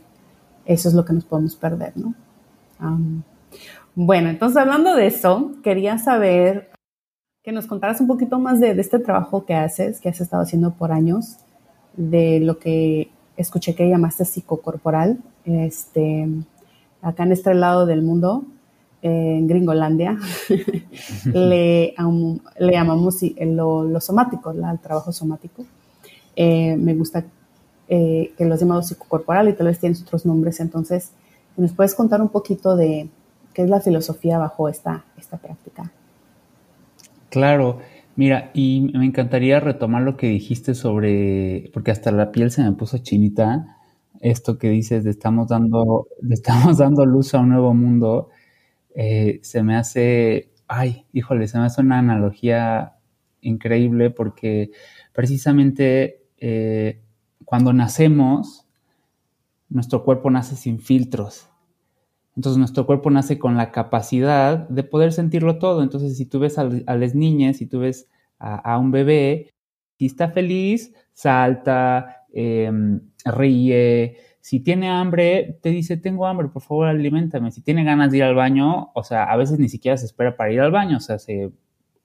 eso 0.64 0.88
es 0.88 0.94
lo 0.94 1.04
que 1.04 1.12
nos 1.12 1.24
podemos 1.24 1.56
perder, 1.56 1.92
¿no? 1.96 2.14
bueno, 3.94 4.28
entonces 4.28 4.58
hablando 4.58 4.94
de 4.94 5.06
eso, 5.06 5.52
quería 5.62 5.96
saber 5.96 6.70
que 7.42 7.52
nos 7.52 7.66
contaras 7.66 8.00
un 8.00 8.06
poquito 8.06 8.38
más 8.38 8.60
de, 8.60 8.72
este 8.72 8.98
trabajo 8.98 9.46
que 9.46 9.54
haces, 9.54 10.00
que 10.00 10.08
has 10.08 10.20
estado 10.20 10.42
haciendo 10.42 10.74
por 10.74 10.92
años, 10.92 11.36
de 11.96 12.40
lo 12.40 12.58
que 12.58 13.10
escuché 13.36 13.74
que 13.74 13.88
llamaste 13.88 14.24
psicocorporal, 14.24 15.18
este, 15.44 16.28
acá 17.00 17.22
en 17.22 17.32
este 17.32 17.54
lado 17.54 17.86
del 17.86 18.02
mundo, 18.02 18.44
en 19.00 19.46
Gringolandia, 19.46 20.18
le, 21.32 21.94
le, 22.58 22.72
llamamos 22.72 23.22
lo, 23.40 23.84
lo 23.84 24.00
somático, 24.00 24.50
el 24.50 24.78
trabajo 24.80 25.12
somático. 25.12 25.64
Eh, 26.34 26.76
me 26.76 26.94
gusta 26.94 27.24
eh, 27.88 28.32
que 28.36 28.44
lo 28.44 28.54
has 28.54 28.60
llamado 28.60 28.82
psicocorporal 28.82 29.48
y 29.48 29.52
tal 29.52 29.66
vez 29.68 29.78
tienes 29.78 30.02
otros 30.02 30.26
nombres. 30.26 30.60
Entonces, 30.60 31.12
¿nos 31.56 31.72
puedes 31.72 31.94
contar 31.94 32.20
un 32.20 32.28
poquito 32.28 32.76
de 32.76 33.08
¿Qué 33.56 33.62
es 33.62 33.70
la 33.70 33.80
filosofía 33.80 34.36
bajo 34.36 34.68
esta, 34.68 35.06
esta 35.16 35.38
práctica? 35.38 35.90
Claro, 37.30 37.78
mira, 38.14 38.50
y 38.52 38.90
me 38.92 39.06
encantaría 39.06 39.60
retomar 39.60 40.02
lo 40.02 40.18
que 40.18 40.26
dijiste 40.26 40.74
sobre, 40.74 41.70
porque 41.72 41.90
hasta 41.90 42.10
la 42.10 42.32
piel 42.32 42.50
se 42.50 42.62
me 42.62 42.72
puso 42.72 42.98
chinita, 42.98 43.78
esto 44.20 44.58
que 44.58 44.68
dices 44.68 45.04
de 45.04 45.10
estamos 45.10 45.48
dando, 45.48 46.06
estamos 46.28 46.76
dando 46.84 47.06
luz 47.06 47.32
a 47.32 47.38
un 47.38 47.48
nuevo 47.48 47.72
mundo, 47.72 48.28
eh, 48.94 49.40
se 49.42 49.62
me 49.62 49.74
hace, 49.74 50.50
ay, 50.68 51.06
híjole, 51.14 51.48
se 51.48 51.58
me 51.58 51.64
hace 51.64 51.80
una 51.80 51.98
analogía 51.98 52.96
increíble 53.40 54.10
porque 54.10 54.70
precisamente 55.14 56.26
eh, 56.36 57.00
cuando 57.46 57.72
nacemos, 57.72 58.66
nuestro 59.70 60.04
cuerpo 60.04 60.30
nace 60.30 60.56
sin 60.56 60.80
filtros. 60.80 61.48
Entonces 62.34 62.58
nuestro 62.58 62.84
cuerpo 62.84 63.08
nace 63.10 63.38
con 63.38 63.56
la 63.56 63.70
capacidad 63.72 64.68
de 64.68 64.82
poder 64.82 65.12
sentirlo 65.12 65.58
todo. 65.58 65.82
Entonces 65.82 66.16
si 66.16 66.26
tú 66.26 66.40
ves 66.40 66.58
a, 66.58 66.64
las 66.64 67.14
niñas, 67.14 67.56
si 67.56 67.66
tú 67.66 67.78
ves 67.78 68.10
a, 68.38 68.76
un 68.78 68.90
bebé, 68.90 69.54
si 69.96 70.06
está 70.06 70.28
feliz, 70.28 70.92
salta, 71.14 72.26
em, 72.34 73.00
ríe. 73.24 74.16
Si 74.40 74.60
tiene 74.60 74.90
hambre, 74.90 75.58
te 75.62 75.70
dice, 75.70 75.96
tengo 75.96 76.26
hambre, 76.26 76.48
por 76.48 76.62
favor, 76.62 76.88
alimentame. 76.88 77.52
Si 77.52 77.62
tiene 77.62 77.84
ganas 77.84 78.10
de 78.10 78.18
ir 78.18 78.24
al 78.24 78.34
baño, 78.34 78.90
o 78.92 79.02
sea, 79.04 79.24
a 79.24 79.36
veces 79.36 79.58
ni 79.58 79.68
siquiera 79.68 79.96
se 79.96 80.06
espera 80.06 80.36
para 80.36 80.52
ir 80.52 80.60
al 80.60 80.72
baño, 80.72 80.98
o 80.98 81.00
sea, 81.00 81.18
se 81.18 81.52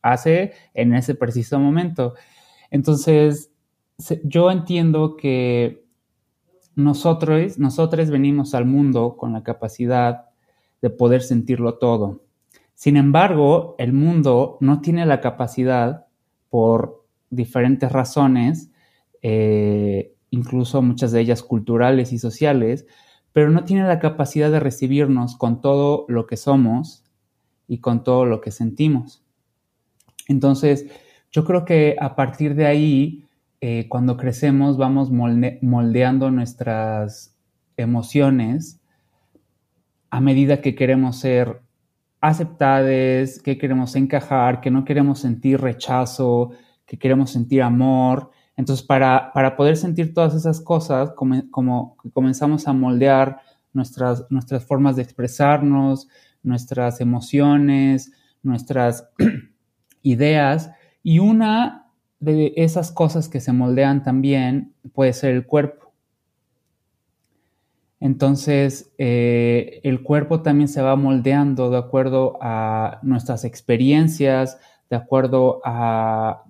hace 0.04 0.54
en 0.74 0.94
ese 0.94 1.16
preciso 1.16 1.60
momento. 1.60 2.14
Entonces, 2.72 3.51
yo 4.24 4.52
entiendo 4.52 5.16
que 5.16 5.86
nosotros, 6.76 7.58
venimos 8.10 8.54
al 8.56 8.66
mundo 8.66 9.18
con 9.18 9.34
la 9.34 9.44
capacidad 9.44 10.26
de 10.82 10.90
poder 10.90 11.22
sentirlo 11.22 11.78
todo. 11.78 12.24
Sin 12.74 12.98
embargo, 12.98 13.76
el 13.78 13.94
mundo 13.94 14.58
no 14.62 14.82
tiene 14.82 15.06
la 15.06 15.22
capacidad, 15.22 16.08
por 16.50 17.06
diferentes 17.30 17.92
razones, 17.92 18.72
eh, 19.22 20.16
incluso 20.32 20.82
muchas 20.82 21.12
de 21.12 21.22
ellas 21.22 21.44
culturales 21.44 22.12
y 22.12 22.20
sociales, 22.20 22.86
pero 23.32 23.50
no 23.52 23.64
tiene 23.64 23.88
la 23.88 24.00
capacidad 24.00 24.52
de 24.52 24.60
recibirnos 24.60 25.38
con 25.38 25.62
todo 25.62 26.06
lo 26.10 26.28
que 26.28 26.36
somos 26.36 27.04
y 27.68 27.78
con 27.78 28.04
todo 28.04 28.26
lo 28.26 28.42
que 28.42 28.52
sentimos. 28.52 29.24
Entonces, 30.28 30.88
yo 31.32 31.46
creo 31.46 31.64
que 31.64 31.96
a 32.00 32.16
partir 32.16 32.56
de 32.56 32.66
ahí 32.66 33.26
eh, 33.62 33.88
cuando 33.88 34.18
crecemos 34.18 34.78
vamos 34.78 35.12
moldeando 35.12 36.32
nuestras 36.32 37.38
emociones 37.78 38.82
a 40.10 40.20
medida 40.20 40.62
que 40.62 40.76
queremos 40.76 41.20
ser 41.20 41.62
aceptadas, 42.20 43.40
que 43.40 43.58
queremos 43.58 43.96
encajar, 43.96 44.62
que 44.62 44.72
no 44.72 44.84
queremos 44.84 45.20
sentir 45.20 45.62
rechazo, 45.62 46.52
que 46.86 46.98
queremos 46.98 47.32
sentir 47.32 47.62
amor. 47.62 48.32
Entonces, 48.58 48.86
para, 48.86 49.32
poder 49.56 49.78
sentir 49.78 50.14
todas 50.14 50.36
esas 50.36 50.60
cosas, 50.60 51.12
como, 51.12 51.98
comenzamos 52.14 52.68
a 52.68 52.74
moldear 52.74 53.42
nuestras, 53.74 54.26
nuestras 54.30 54.66
formas 54.66 54.96
de 54.96 55.04
expresarnos, 55.04 56.10
nuestras 56.44 57.00
emociones, 57.00 58.12
nuestras 58.44 59.10
ideas, 60.02 60.72
y 61.04 61.20
una 61.20 61.81
de 62.22 62.54
esas 62.56 62.92
cosas 62.92 63.28
que 63.28 63.42
se 63.42 63.52
moldean 63.52 64.04
también 64.04 64.74
puede 64.94 65.12
ser 65.12 65.34
el 65.34 65.46
cuerpo. 65.46 65.92
Entonces, 68.00 68.92
eh, 68.98 69.82
el 69.84 70.02
cuerpo 70.02 70.42
también 70.42 70.68
se 70.68 70.82
va 70.82 70.96
moldeando 70.96 71.70
de 71.70 71.78
acuerdo 71.78 72.38
a 72.42 73.00
nuestras 73.02 73.44
experiencias, 73.44 74.60
de 74.90 74.96
acuerdo 74.96 75.62
a 75.64 76.46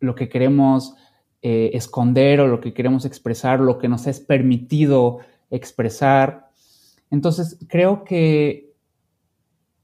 lo 0.00 0.14
que 0.14 0.28
queremos 0.28 0.94
eh, 1.42 1.70
esconder 1.74 2.40
o 2.40 2.46
lo 2.46 2.60
que 2.60 2.74
queremos 2.74 3.04
expresar, 3.04 3.60
lo 3.60 3.78
que 3.78 3.88
nos 3.88 4.06
es 4.06 4.20
permitido 4.20 5.20
expresar. 5.50 6.50
Entonces, 7.10 7.58
creo 7.68 8.04
que 8.04 8.69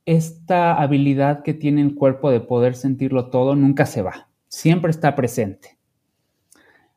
esta 0.07 0.81
habilidad 0.81 1.43
que 1.43 1.53
tiene 1.53 1.83
el 1.83 1.95
cuerpo 1.95 2.31
de 2.31 2.41
poder 2.41 2.75
sentirlo 2.75 3.29
todo 3.29 3.55
nunca 3.55 3.85
se 3.85 4.03
va, 4.03 4.29
siempre 4.49 4.91
está 4.91 5.15
presente. 5.15 5.77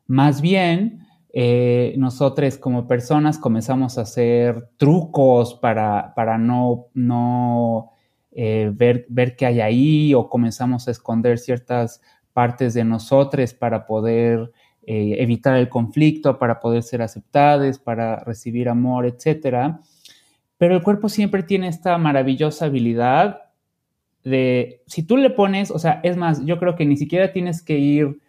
Más 0.06 0.40
bien, 0.40 1.06
eh, 1.32 1.94
nosotros 1.98 2.56
como 2.58 2.88
personas 2.88 3.38
comenzamos 3.38 3.98
a 3.98 4.02
hacer 4.02 4.68
trucos 4.76 5.54
para, 5.54 6.14
para 6.14 6.38
no, 6.38 6.86
no 6.94 7.92
eh, 8.32 8.70
ver, 8.74 9.06
ver 9.08 9.36
qué 9.36 9.46
hay 9.46 9.60
ahí 9.60 10.14
o 10.14 10.28
comenzamos 10.28 10.88
a 10.88 10.90
esconder 10.90 11.38
ciertas 11.38 12.00
partes 12.32 12.74
de 12.74 12.84
nosotros 12.84 13.54
para 13.54 13.86
poder 13.86 14.52
eh, 14.82 15.16
evitar 15.18 15.56
el 15.56 15.68
conflicto, 15.68 16.38
para 16.38 16.58
poder 16.58 16.82
ser 16.82 17.02
aceptados, 17.02 17.78
para 17.78 18.20
recibir 18.20 18.68
amor, 18.68 19.06
etcétera. 19.06 19.80
Pero 20.60 20.76
el 20.76 20.82
cuerpo 20.82 21.08
siempre 21.08 21.42
tiene 21.42 21.68
esta 21.68 21.96
maravillosa 21.96 22.66
habilidad 22.66 23.44
de, 24.22 24.82
si 24.86 25.02
tú 25.02 25.16
le 25.16 25.30
pones, 25.30 25.70
o 25.70 25.78
sea, 25.78 26.00
es 26.02 26.18
más, 26.18 26.44
yo 26.44 26.58
creo 26.58 26.76
que 26.76 26.84
ni 26.84 26.98
siquiera 26.98 27.32
tienes 27.32 27.62
que 27.62 27.78
ir 27.78 28.20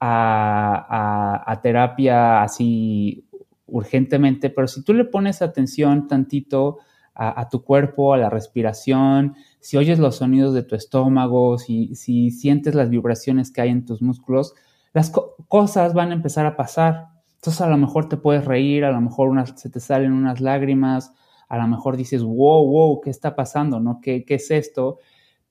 a, 0.00 1.60
terapia 1.62 2.42
así 2.42 3.24
urgentemente, 3.66 4.50
pero 4.50 4.66
si 4.66 4.82
tú 4.82 4.94
le 4.94 5.04
pones 5.04 5.42
atención 5.42 6.08
tantito 6.08 6.78
a, 7.14 7.48
tu 7.48 7.62
cuerpo, 7.62 8.14
a 8.14 8.18
la 8.18 8.30
respiración, 8.30 9.36
si 9.60 9.76
oyes 9.76 10.00
los 10.00 10.16
sonidos 10.16 10.54
de 10.54 10.64
tu 10.64 10.74
estómago, 10.74 11.56
si, 11.56 11.94
si 11.94 12.32
sientes 12.32 12.74
las 12.74 12.90
vibraciones 12.90 13.52
que 13.52 13.60
hay 13.60 13.68
en 13.68 13.84
tus 13.84 14.02
músculos, 14.02 14.54
las 14.92 15.12
cosas 15.46 15.94
van 15.94 16.10
a 16.10 16.14
empezar 16.14 16.46
a 16.46 16.56
pasar. 16.56 17.10
Entonces 17.36 17.60
a 17.60 17.68
lo 17.68 17.76
mejor 17.76 18.08
te 18.08 18.16
puedes 18.16 18.44
reír, 18.44 18.84
a 18.84 18.90
lo 18.90 19.00
mejor 19.00 19.32
se 19.56 19.70
te 19.70 19.78
salen 19.78 20.12
unas 20.12 20.40
lágrimas, 20.40 21.12
a 21.48 21.58
lo 21.58 21.66
mejor 21.68 21.96
dices, 21.96 22.22
wow, 22.22 22.66
wow, 22.66 23.00
¿qué 23.00 23.10
está 23.10 23.36
pasando? 23.36 23.80
¿No? 23.80 24.00
¿Qué, 24.00 24.24
qué 24.24 24.34
es 24.34 24.50
esto? 24.50 24.98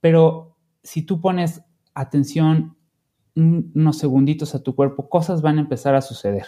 Pero 0.01 0.55
si 0.83 1.03
tú 1.03 1.21
pones 1.21 1.63
atención 1.93 2.75
unos 3.35 3.97
segunditos 3.97 4.55
a 4.55 4.63
tu 4.63 4.75
cuerpo, 4.75 5.09
cosas 5.09 5.41
van 5.41 5.57
a 5.57 5.61
empezar 5.61 5.95
a 5.95 6.01
suceder. 6.01 6.45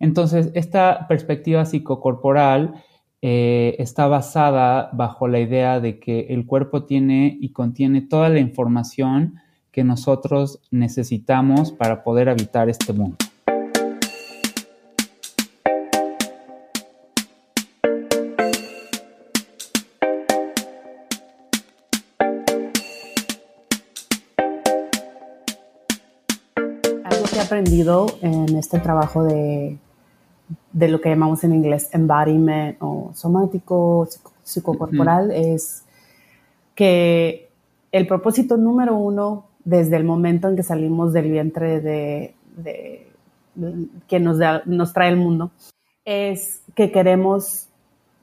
Entonces, 0.00 0.50
esta 0.54 1.06
perspectiva 1.08 1.64
psicocorporal 1.64 2.82
eh, 3.22 3.76
está 3.78 4.06
basada 4.06 4.90
bajo 4.92 5.28
la 5.28 5.40
idea 5.40 5.80
de 5.80 5.98
que 5.98 6.26
el 6.28 6.46
cuerpo 6.46 6.84
tiene 6.84 7.38
y 7.40 7.52
contiene 7.52 8.02
toda 8.02 8.28
la 8.28 8.40
información 8.40 9.36
que 9.70 9.82
nosotros 9.82 10.60
necesitamos 10.70 11.72
para 11.72 12.04
poder 12.04 12.28
habitar 12.28 12.68
este 12.68 12.92
mundo. 12.92 13.16
Aprendido 27.40 28.06
en 28.22 28.56
este 28.56 28.78
trabajo 28.78 29.24
de, 29.24 29.78
de 30.72 30.88
lo 30.88 31.00
que 31.00 31.08
llamamos 31.08 31.44
en 31.44 31.54
inglés 31.54 31.88
embodiment 31.92 32.76
o 32.80 33.10
somático, 33.14 34.08
psicocorporal, 34.42 35.30
es 35.30 35.84
que 36.74 37.48
el 37.92 38.06
propósito 38.06 38.56
número 38.56 38.96
uno 38.96 39.46
desde 39.64 39.96
el 39.96 40.04
momento 40.04 40.48
en 40.48 40.56
que 40.56 40.62
salimos 40.62 41.12
del 41.12 41.30
vientre 41.30 41.80
de, 41.80 42.34
de, 42.56 43.06
que 44.08 44.20
nos, 44.20 44.38
nos 44.66 44.92
trae 44.92 45.08
el 45.08 45.16
mundo 45.16 45.50
es 46.04 46.60
que 46.74 46.90
queremos 46.92 47.68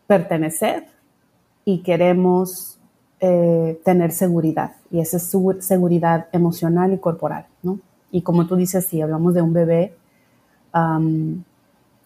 pertenecer 0.08 0.86
y 1.66 1.84
queremos 1.84 2.80
eh, 3.20 3.80
tener 3.84 4.12
seguridad 4.12 4.74
y 4.92 5.00
esa 5.00 5.18
es 5.18 5.32
seguridad 5.60 6.28
emocional 6.32 6.94
y 6.94 6.98
corporal. 6.98 7.46
Y 8.12 8.22
como 8.22 8.48
tú 8.48 8.56
dices, 8.56 8.86
si 8.86 9.02
hablamos 9.02 9.34
de 9.34 9.42
un 9.42 9.54
bebé, 9.54 9.94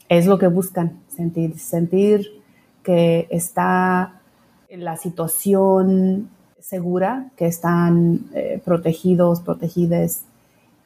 es 0.09 0.25
lo 0.25 0.37
que 0.37 0.47
buscan, 0.47 0.99
sentir, 1.07 1.57
sentir 1.59 2.41
que 2.83 3.27
está 3.31 4.21
en 4.69 4.83
la 4.83 4.97
situación 4.97 6.29
segura, 6.59 7.31
que 7.35 7.47
están 7.47 8.25
eh, 8.33 8.61
protegidos, 8.63 9.41
protegidas, 9.41 10.23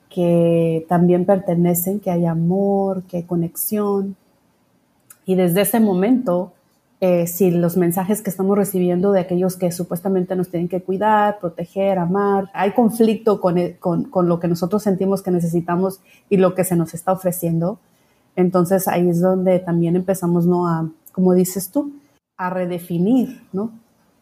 que 0.09 0.85
también 0.89 1.25
pertenecen, 1.25 1.99
que 1.99 2.11
hay 2.11 2.25
amor, 2.25 3.03
que 3.03 3.17
hay 3.17 3.23
conexión. 3.23 4.15
Y 5.25 5.35
desde 5.35 5.61
ese 5.61 5.79
momento 5.79 6.53
eh, 7.01 7.27
si 7.27 7.51
los 7.51 7.77
mensajes 7.77 8.21
que 8.21 8.29
estamos 8.29 8.57
recibiendo 8.57 9.11
de 9.11 9.21
aquellos 9.21 9.55
que 9.55 9.71
supuestamente 9.71 10.35
nos 10.35 10.49
tienen 10.49 10.67
que 10.67 10.81
cuidar, 10.81 11.39
proteger, 11.39 11.97
amar, 11.97 12.49
hay 12.53 12.71
conflicto 12.71 13.39
con, 13.39 13.57
e, 13.57 13.77
con, 13.77 14.05
con, 14.05 14.27
lo 14.27 14.39
que 14.39 14.49
nosotros 14.49 14.83
sentimos 14.83 15.21
que 15.21 15.31
necesitamos 15.31 16.01
y 16.29 16.37
lo 16.37 16.55
que 16.55 16.65
se 16.65 16.75
nos 16.75 16.93
está 16.93 17.13
ofreciendo, 17.13 17.79
entonces 18.35 18.87
ahí 18.87 19.07
es 19.09 19.21
donde 19.21 19.59
también 19.59 19.95
empezamos, 19.95 20.45
¿no? 20.45 20.67
A, 20.67 20.89
como 21.13 21.33
dices 21.33 21.71
tú, 21.71 21.93
a 22.37 22.49
redefinir, 22.49 23.43
¿no? 23.51 23.71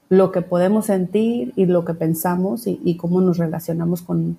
Lo 0.10 0.32
que 0.32 0.42
podemos 0.42 0.86
sentir 0.86 1.54
y 1.56 1.66
lo 1.66 1.86
que 1.86 1.94
pensamos 1.94 2.66
y, 2.66 2.98
cómo 2.98 3.22
nos 3.22 3.38
relacionamos 3.38 4.02
con, 4.02 4.38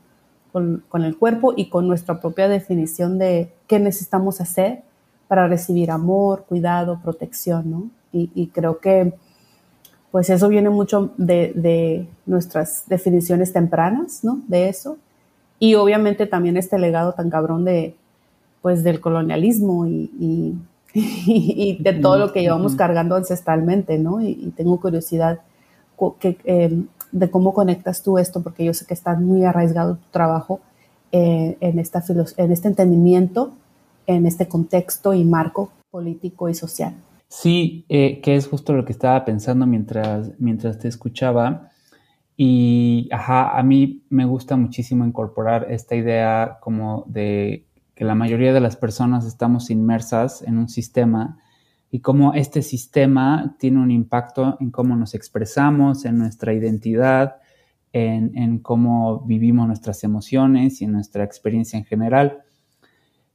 con, 0.53 1.05
el 1.05 1.17
cuerpo 1.17 1.55
y 1.57 1.69
con 1.69 1.87
nuestra 1.87 2.21
propia 2.21 2.49
definición 2.49 3.19
de 3.19 3.53
qué 3.67 3.79
necesitamos 3.79 4.41
hacer 4.41 4.83
para 5.29 5.47
recibir 5.47 5.91
amor, 5.91 6.45
cuidado, 6.49 7.01
protección, 7.03 7.71
¿no? 7.71 7.91
Y, 8.11 8.49
creo 8.49 8.81
que 8.81 9.13
pues 10.11 10.31
eso 10.31 10.49
viene 10.49 10.71
mucho 10.71 11.13
de, 11.19 11.53
de, 11.55 12.09
nuestras 12.25 12.85
definiciones 12.87 13.53
tempranas, 13.53 14.25
¿no? 14.25 14.41
De 14.49 14.71
eso. 14.71 14.97
Y 15.59 15.75
obviamente 15.75 16.27
también 16.27 16.57
este 16.57 16.79
legado 16.79 17.13
tan 17.13 17.29
cabrón 17.29 17.67
de, 17.67 17.95
pues, 18.63 18.83
del 18.83 19.01
colonialismo 19.01 19.87
y, 19.87 20.11
y, 20.95 21.77
de 21.83 21.93
todo 21.93 22.19
lo 22.19 22.33
que 22.33 22.41
llevamos 22.41 22.75
cargando 22.75 23.15
ancestralmente, 23.17 23.99
¿no? 23.99 24.23
Y, 24.23 24.53
tengo 24.57 24.81
curiosidad 24.81 25.41
que, 26.19 26.39
em, 26.45 26.87
de 27.13 27.31
cómo 27.31 27.53
conectas 27.53 28.03
tú 28.03 28.19
esto, 28.19 28.43
porque 28.43 28.65
yo 28.65 28.73
sé 28.73 28.87
que 28.87 28.95
está 28.95 29.15
muy 29.15 29.45
arraigado 29.45 29.97
tu 29.97 30.09
trabajo 30.11 30.61
eh, 31.13 31.57
en, 31.61 31.79
esta 31.79 32.03
en 32.37 32.53
este 32.53 32.69
entendimiento, 32.69 33.53
en 34.09 34.27
este 34.27 34.49
contexto 34.49 35.15
y 35.15 35.25
marco 35.25 35.71
político 35.91 36.49
y 36.49 36.55
social. 36.55 36.95
Sí, 37.29 37.85
eh, 37.89 38.21
que 38.21 38.35
es 38.35 38.49
justo 38.49 38.73
lo 38.73 38.85
que 38.85 38.93
estaba 38.93 39.25
pensando 39.25 39.67
mientras, 39.67 40.33
mientras 40.41 40.79
te 40.79 40.89
escuchaba. 40.89 41.71
Y, 42.37 43.09
ajá, 43.13 43.59
a 43.59 43.63
mí 43.63 44.05
me 44.09 44.25
gusta 44.25 44.57
muchísimo 44.57 45.05
incorporar 45.05 45.67
esta 45.71 45.95
idea 45.95 46.59
como 46.61 47.05
de 47.07 47.67
que 47.95 48.05
la 48.05 48.15
mayoría 48.15 48.53
de 48.53 48.61
las 48.61 48.77
personas 48.77 49.27
estamos 49.27 49.71
inmersas 49.71 50.43
en 50.43 50.57
un 50.57 50.69
sistema 50.69 51.39
y 51.91 52.01
cómo 52.01 52.35
este 52.35 52.63
sistema 52.63 53.57
tiene 53.59 53.81
un 53.81 53.91
impacto 53.91 54.57
en 54.61 54.71
cómo 54.71 54.97
nos 54.97 55.15
expresamos, 55.15 56.05
en 56.05 56.19
nuestra 56.19 56.55
identidad, 56.55 57.37
en, 57.93 58.59
cómo 58.61 59.21
vivimos 59.21 59.67
nuestras 59.67 60.05
emociones 60.05 60.81
y 60.81 60.85
en 60.85 60.93
nuestra 60.93 61.25
experiencia 61.25 61.79
en 61.79 61.85
general. 61.85 62.45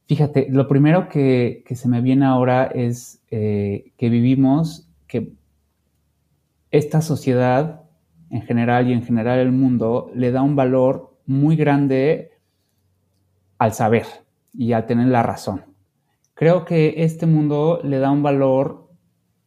Fíjate, 0.06 0.48
lo 0.50 0.68
primero 0.68 1.08
que, 1.08 1.64
se 1.74 1.88
me 1.88 2.02
viene 2.02 2.26
ahora 2.26 2.66
es 2.66 3.22
eh, 3.30 3.92
que 3.96 4.10
vivimos, 4.10 4.88
que 5.06 5.32
esta 6.70 7.00
sociedad 7.00 7.82
en 8.30 8.42
general 8.42 8.88
y 8.88 8.92
en 8.92 9.02
general 9.02 9.38
el 9.38 9.52
mundo 9.52 10.10
le 10.14 10.30
da 10.30 10.42
un 10.42 10.56
valor 10.56 11.16
muy 11.24 11.56
grande 11.56 12.32
al 13.58 13.72
saber 13.72 14.04
y 14.52 14.72
a 14.72 14.86
tener 14.86 15.08
la 15.08 15.22
razón. 15.22 15.64
Creo 16.34 16.64
que 16.64 16.94
este 16.98 17.26
mundo 17.26 17.80
le 17.82 17.98
da 17.98 18.10
un 18.10 18.22
valor 18.22 18.90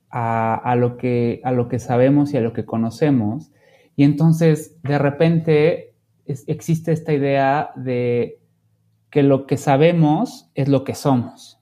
a, 0.09 0.75
lo, 0.77 0.97
que, 0.97 1.41
a 1.43 1.51
lo 1.51 1.67
que 1.67 1.79
sabemos 1.79 2.33
y 2.33 2.37
a 2.37 2.41
lo 2.41 2.53
que 2.53 2.65
conocemos. 2.65 3.51
Y 3.95 4.03
entonces, 4.03 4.77
de 4.83 4.97
repente, 4.97 5.93
existe 6.25 6.93
esta 6.93 7.13
idea 7.13 7.71
de 7.75 8.39
que 9.09 9.23
lo 9.23 9.47
que 9.47 9.57
sabemos 9.57 10.49
es 10.55 10.67
lo 10.67 10.83
que 10.83 10.95
somos. 10.95 11.59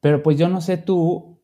Pero 0.00 0.22
pues 0.22 0.38
yo 0.38 0.48
no 0.48 0.60
sé 0.60 0.76
tú, 0.76 1.38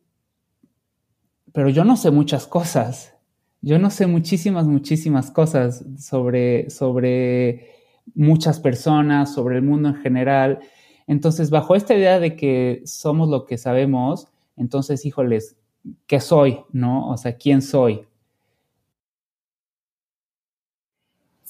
pero 1.53 1.69
yo 1.69 1.83
no 1.83 1.97
sé 1.97 2.11
muchas 2.11 2.47
cosas. 2.47 3.15
Yo 3.61 3.77
no 3.77 3.89
sé 3.91 4.07
muchísimas, 4.07 4.65
muchísimas 4.65 5.29
cosas 5.29 5.85
sobre, 5.97 6.69
sobre 6.69 7.69
muchas 8.15 8.59
personas, 8.59 9.33
sobre 9.33 9.57
el 9.57 9.63
mundo 9.63 9.89
en 9.89 9.95
general. 9.95 10.59
Entonces, 11.07 11.49
bajo 11.49 11.75
esta 11.75 11.93
idea 11.93 12.19
de 12.19 12.35
que 12.35 12.81
somos 12.85 13.29
lo 13.29 13.45
que 13.45 13.57
sabemos, 13.57 14.27
entonces, 14.55 15.05
híjoles, 15.05 15.57
¿qué 16.07 16.19
soy? 16.19 16.61
¿No? 16.71 17.09
O 17.09 17.17
sea, 17.17 17.37
¿quién 17.37 17.61
soy? 17.61 18.07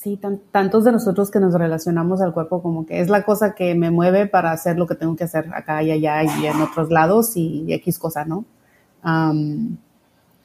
Sí, 0.02 0.20
tantos 0.52 0.84
de 0.84 0.92
nosotros 0.92 1.30
que 1.30 1.40
nos 1.40 1.54
relacionamos 1.54 2.22
al 2.22 2.34
cuerpo 2.34 2.64
como 2.64 2.88
que 2.88 3.02
es 3.02 3.10
la 3.10 3.22
cosa 3.22 3.54
que 3.54 3.76
me 3.76 3.92
mueve 3.92 4.26
para 4.26 4.52
hacer 4.52 4.76
lo 4.80 4.88
que 4.88 4.96
tengo 4.96 5.16
que 5.16 5.26
hacer 5.26 5.54
acá 5.54 5.84
y 5.84 5.92
allá 5.92 6.24
y 6.24 6.48
en 6.48 6.60
otros 6.60 6.90
lados 6.90 7.38
y, 7.38 7.72
X 7.72 8.00
cosa, 8.00 8.26
¿no? 8.26 8.44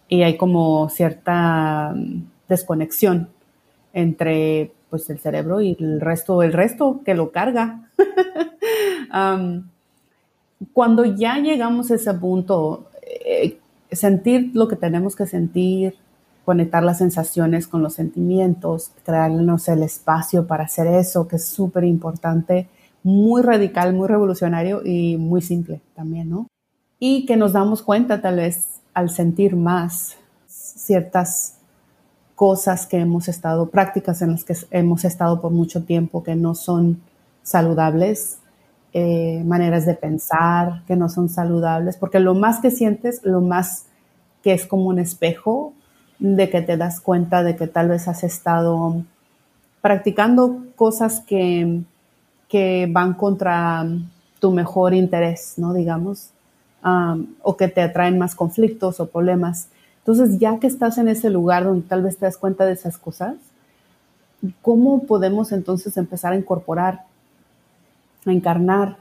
y 0.08 0.22
hay 0.22 0.36
como 0.36 0.90
cierta 0.90 1.94
desconexión 2.46 3.30
entre 3.94 4.74
pues 4.90 5.08
el 5.08 5.20
cerebro 5.20 5.62
y 5.62 5.74
el 5.80 6.02
resto, 6.02 6.42
el 6.42 6.52
resto 6.52 7.00
que 7.02 7.14
lo 7.14 7.32
carga. 7.32 7.88
cuando 10.74 11.04
ya 11.06 11.38
llegamos 11.38 11.90
a 11.90 11.94
ese 11.94 12.12
punto, 12.12 12.90
eh, 13.24 13.58
sentir 13.90 14.50
lo 14.52 14.68
que 14.68 14.76
tenemos 14.76 15.16
que 15.16 15.24
sentir, 15.24 15.94
conectar 16.46 16.84
las 16.84 16.98
sensaciones 16.98 17.66
con 17.66 17.82
los 17.82 17.94
sentimientos, 17.94 18.92
crearnos 19.04 19.66
el 19.66 19.82
espacio 19.82 20.46
para 20.46 20.64
hacer 20.64 20.86
eso, 20.86 21.26
que 21.26 21.36
es 21.36 21.44
súper 21.44 21.82
importante, 21.82 22.68
muy 23.02 23.42
radical, 23.42 23.92
muy 23.92 24.06
revolucionario 24.06 24.80
y 24.84 25.16
muy 25.16 25.42
simple 25.42 25.80
también, 25.96 26.30
¿no? 26.30 26.46
Y 27.00 27.26
que 27.26 27.36
nos 27.36 27.52
damos 27.52 27.82
cuenta 27.82 28.22
tal 28.22 28.36
vez 28.36 28.80
al 28.94 29.10
sentir 29.10 29.56
más 29.56 30.18
ciertas 30.46 31.58
cosas 32.36 32.86
que 32.86 32.98
hemos 32.98 33.26
estado, 33.26 33.68
prácticas 33.68 34.22
en 34.22 34.30
las 34.30 34.44
que 34.44 34.54
hemos 34.70 35.04
estado 35.04 35.40
por 35.40 35.50
mucho 35.50 35.82
tiempo 35.82 36.22
que 36.22 36.36
no 36.36 36.54
son 36.54 37.00
saludables, 37.42 38.38
eh, 38.92 39.42
maneras 39.44 39.84
de 39.84 39.94
pensar 39.94 40.84
que 40.86 40.94
no 40.94 41.08
son 41.08 41.28
saludables, 41.28 41.96
porque 41.96 42.20
lo 42.20 42.36
más 42.36 42.60
que 42.60 42.70
sientes, 42.70 43.20
lo 43.24 43.40
más 43.40 43.86
que 44.44 44.52
es 44.52 44.64
como 44.64 44.84
un 44.84 45.00
espejo 45.00 45.72
de 46.18 46.50
que 46.50 46.62
te 46.62 46.76
das 46.76 47.00
cuenta 47.00 47.42
de 47.42 47.56
que 47.56 47.66
tal 47.66 47.88
vez 47.88 48.08
has 48.08 48.24
estado 48.24 49.02
practicando 49.80 50.64
cosas 50.74 51.20
que, 51.20 51.82
que 52.48 52.88
van 52.90 53.14
contra 53.14 53.86
tu 54.40 54.50
mejor 54.50 54.94
interés, 54.94 55.54
¿no? 55.56 55.72
Digamos, 55.72 56.30
o 57.42 57.56
que 57.56 57.68
te 57.68 57.82
atraen 57.82 58.18
más 58.18 58.34
conflictos 58.34 59.00
o 59.00 59.08
problemas. 59.08 59.68
Entonces, 59.98 60.38
ya 60.38 60.58
que 60.58 60.66
estás 60.68 60.98
en 60.98 61.08
ese 61.08 61.30
lugar 61.30 61.64
donde 61.64 61.86
tal 61.86 62.02
vez 62.02 62.16
te 62.16 62.26
das 62.26 62.36
cuenta 62.36 62.64
de 62.64 62.72
esas 62.72 62.96
cosas, 62.96 63.34
¿cómo 64.62 65.02
podemos 65.04 65.50
entonces 65.52 65.96
empezar 65.96 66.32
a 66.32 66.36
incorporar, 66.36 67.04
a 68.24 68.32
encarnar 68.32 68.98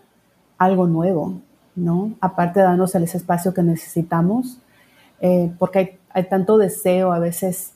algo 0.58 0.88
nuevo, 0.88 1.34
¿no? 1.76 2.12
Aparte 2.22 2.60
de 2.60 2.66
darnos 2.66 2.96
ese 2.96 3.18
espacio 3.18 3.54
que 3.54 3.62
necesitamos, 3.62 4.58
eh, 5.22 5.52
porque 5.60 5.80
hay, 5.80 5.98
tanto 6.24 6.58
deseo 6.58 7.12
a 7.12 7.20
veces, 7.20 7.74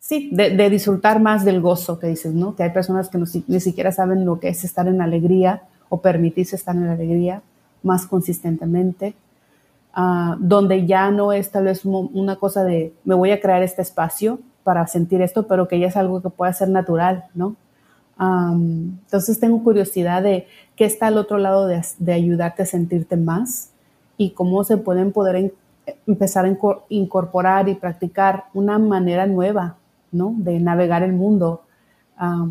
sí, 0.00 0.30
de, 0.32 0.70
disfrutar 0.70 1.20
más 1.20 1.44
del 1.44 1.60
gozo 1.60 1.98
que 1.98 2.08
dices, 2.08 2.34
¿no? 2.34 2.56
Que 2.56 2.64
hay 2.64 2.70
personas 2.70 3.08
que 3.08 3.18
ni 3.46 3.60
siquiera 3.60 3.92
saben 3.92 4.24
lo 4.24 4.40
que 4.40 4.48
es 4.48 4.64
estar 4.64 4.88
en 4.88 5.00
alegría 5.00 5.62
o 5.88 6.00
permitirse 6.00 6.56
estar 6.56 6.74
en 6.74 6.88
alegría 6.88 7.42
más 7.82 8.06
consistentemente. 8.06 9.14
Ah, 9.98 10.36
donde 10.38 10.86
ya 10.86 11.10
no 11.10 11.32
es 11.32 11.50
tal 11.50 11.64
vez 11.64 11.86
una 11.86 12.36
cosa 12.36 12.64
de 12.64 12.92
me 13.04 13.14
voy 13.14 13.30
a 13.30 13.40
crear 13.40 13.62
este 13.62 13.80
espacio 13.80 14.40
para 14.62 14.86
sentir 14.86 15.22
esto, 15.22 15.46
pero 15.46 15.68
que 15.68 15.78
ya 15.78 15.86
es 15.86 15.96
algo 15.96 16.20
que 16.20 16.28
pueda 16.28 16.52
ser 16.52 16.68
natural, 16.68 17.24
¿no? 17.34 17.56
entonces 18.18 19.38
tengo 19.38 19.62
curiosidad 19.62 20.22
de 20.22 20.46
qué 20.74 20.86
está 20.86 21.08
al 21.08 21.18
otro 21.18 21.36
lado 21.36 21.66
de, 21.66 21.82
de, 21.98 22.12
ayudarte 22.14 22.62
a 22.62 22.66
sentirte 22.66 23.16
más 23.16 23.72
y 24.16 24.30
cómo 24.30 24.64
se 24.64 24.78
pueden 24.78 25.12
poder 25.12 25.52
empezar 26.06 26.44
a 26.44 26.56
incorporar 26.88 27.68
y 27.68 27.74
practicar 27.74 28.44
una 28.54 28.78
manera 28.78 29.26
nueva, 29.26 29.76
¿no? 30.12 30.34
De 30.36 30.58
navegar 30.60 31.02
el 31.02 31.12
mundo, 31.12 31.62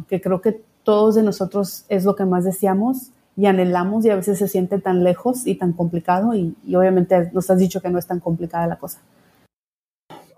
que 0.07 0.21
creo 0.21 0.41
que 0.41 0.61
todos 0.83 1.15
de 1.15 1.23
nosotros 1.23 1.85
es 1.89 2.05
lo 2.05 2.15
que 2.15 2.25
más 2.25 2.43
deseamos 2.43 3.11
y 3.37 3.47
anhelamos 3.47 4.05
y 4.05 4.09
a 4.09 4.15
veces 4.15 4.37
se 4.39 4.47
siente 4.47 4.79
tan 4.79 5.03
lejos 5.03 5.45
y 5.45 5.55
tan 5.55 5.73
complicado 5.73 6.33
y, 6.35 6.55
obviamente 6.73 7.29
nos 7.33 7.49
has 7.49 7.59
dicho 7.59 7.81
que 7.81 7.89
no 7.89 7.99
es 7.99 8.07
tan 8.07 8.19
complicada 8.19 8.67
la 8.67 8.77
cosa. 8.77 9.01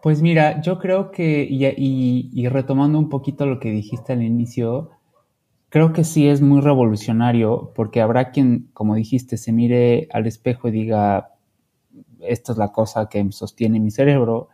Pues 0.02 0.22
mira, 0.22 0.62
yo 0.62 0.80
creo 0.80 1.12
que, 1.12 1.46
y, 1.50 2.48
retomando 2.48 2.98
un 2.98 3.10
poquito 3.10 3.46
lo 3.46 3.60
que 3.60 3.72
dijiste 3.72 4.14
al 4.14 4.24
inicio, 4.24 4.92
creo 5.70 5.92
que 5.92 6.04
sí 6.04 6.28
es 6.28 6.42
muy 6.42 6.62
revolucionario 6.62 7.74
porque 7.76 8.02
habrá 8.02 8.32
quien, 8.32 8.70
como 8.74 8.96
dijiste, 8.96 9.38
se 9.38 9.52
mire 9.52 10.08
al 10.14 10.26
espejo 10.26 10.70
y 10.70 10.72
diga, 10.72 11.37
esta 12.30 12.52
es 12.52 12.58
la 12.58 12.72
cosa 12.72 13.10
que 13.10 13.32
sostiene 13.32 13.80
mi 13.80 13.92
cerebro, 13.92 14.50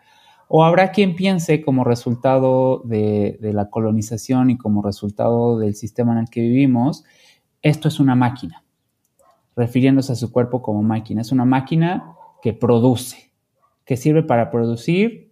o 0.48 0.64
habrá 0.64 0.92
quien 0.92 1.16
piense 1.16 1.62
como 1.62 1.84
resultado 1.84 2.82
de 2.86 3.38
la 3.42 3.70
colonización 3.70 4.50
y 4.50 4.58
como 4.58 4.82
resultado 4.82 5.58
del 5.58 5.76
sistema 5.76 6.14
en 6.14 6.20
el 6.20 6.30
que 6.30 6.42
vivimos, 6.42 7.04
esto 7.62 7.88
es 7.88 8.00
una 8.00 8.14
máquina, 8.14 8.64
refiriéndose 9.56 10.12
a 10.12 10.16
su 10.16 10.32
cuerpo 10.32 10.62
como 10.62 10.84
máquina. 10.84 11.22
Es 11.22 11.32
una 11.32 11.46
máquina 11.46 12.14
que 12.42 12.54
produce, 12.54 13.32
que 13.86 13.98
sirve 13.98 14.22
para 14.22 14.52
producir 14.52 15.32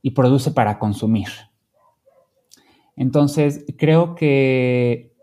y 0.00 0.12
produce 0.12 0.52
para 0.52 0.78
consumir. 0.78 1.28
Entonces, 2.96 3.64
creo 3.76 4.14
que 4.14 5.14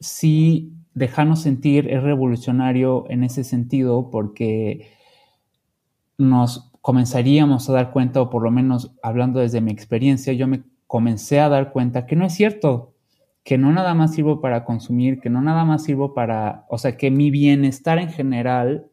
sí, 0.00 0.72
dejarnos 0.94 1.42
sentir 1.42 1.88
es 1.88 2.02
revolucionario 2.02 3.04
en 3.08 3.22
ese 3.22 3.44
sentido 3.44 4.10
porque 4.10 4.95
nos 6.18 6.72
comenzaríamos 6.80 7.68
a 7.68 7.72
dar 7.72 7.90
cuenta, 7.92 8.20
o 8.20 8.30
por 8.30 8.42
lo 8.42 8.50
menos 8.50 8.94
hablando 9.02 9.40
desde 9.40 9.60
mi 9.60 9.72
experiencia, 9.72 10.32
yo 10.32 10.46
me 10.46 10.62
comencé 10.86 11.40
a 11.40 11.48
dar 11.48 11.72
cuenta 11.72 12.06
que 12.06 12.16
no 12.16 12.24
es 12.24 12.34
cierto, 12.34 12.94
que 13.42 13.58
no 13.58 13.72
nada 13.72 13.94
más 13.94 14.14
sirvo 14.14 14.40
para 14.40 14.64
consumir, 14.64 15.20
que 15.20 15.30
no 15.30 15.40
nada 15.40 15.64
más 15.64 15.84
sirvo 15.84 16.14
para, 16.14 16.64
o 16.68 16.78
sea, 16.78 16.96
que 16.96 17.10
mi 17.10 17.30
bienestar 17.30 17.98
en 17.98 18.08
general 18.08 18.90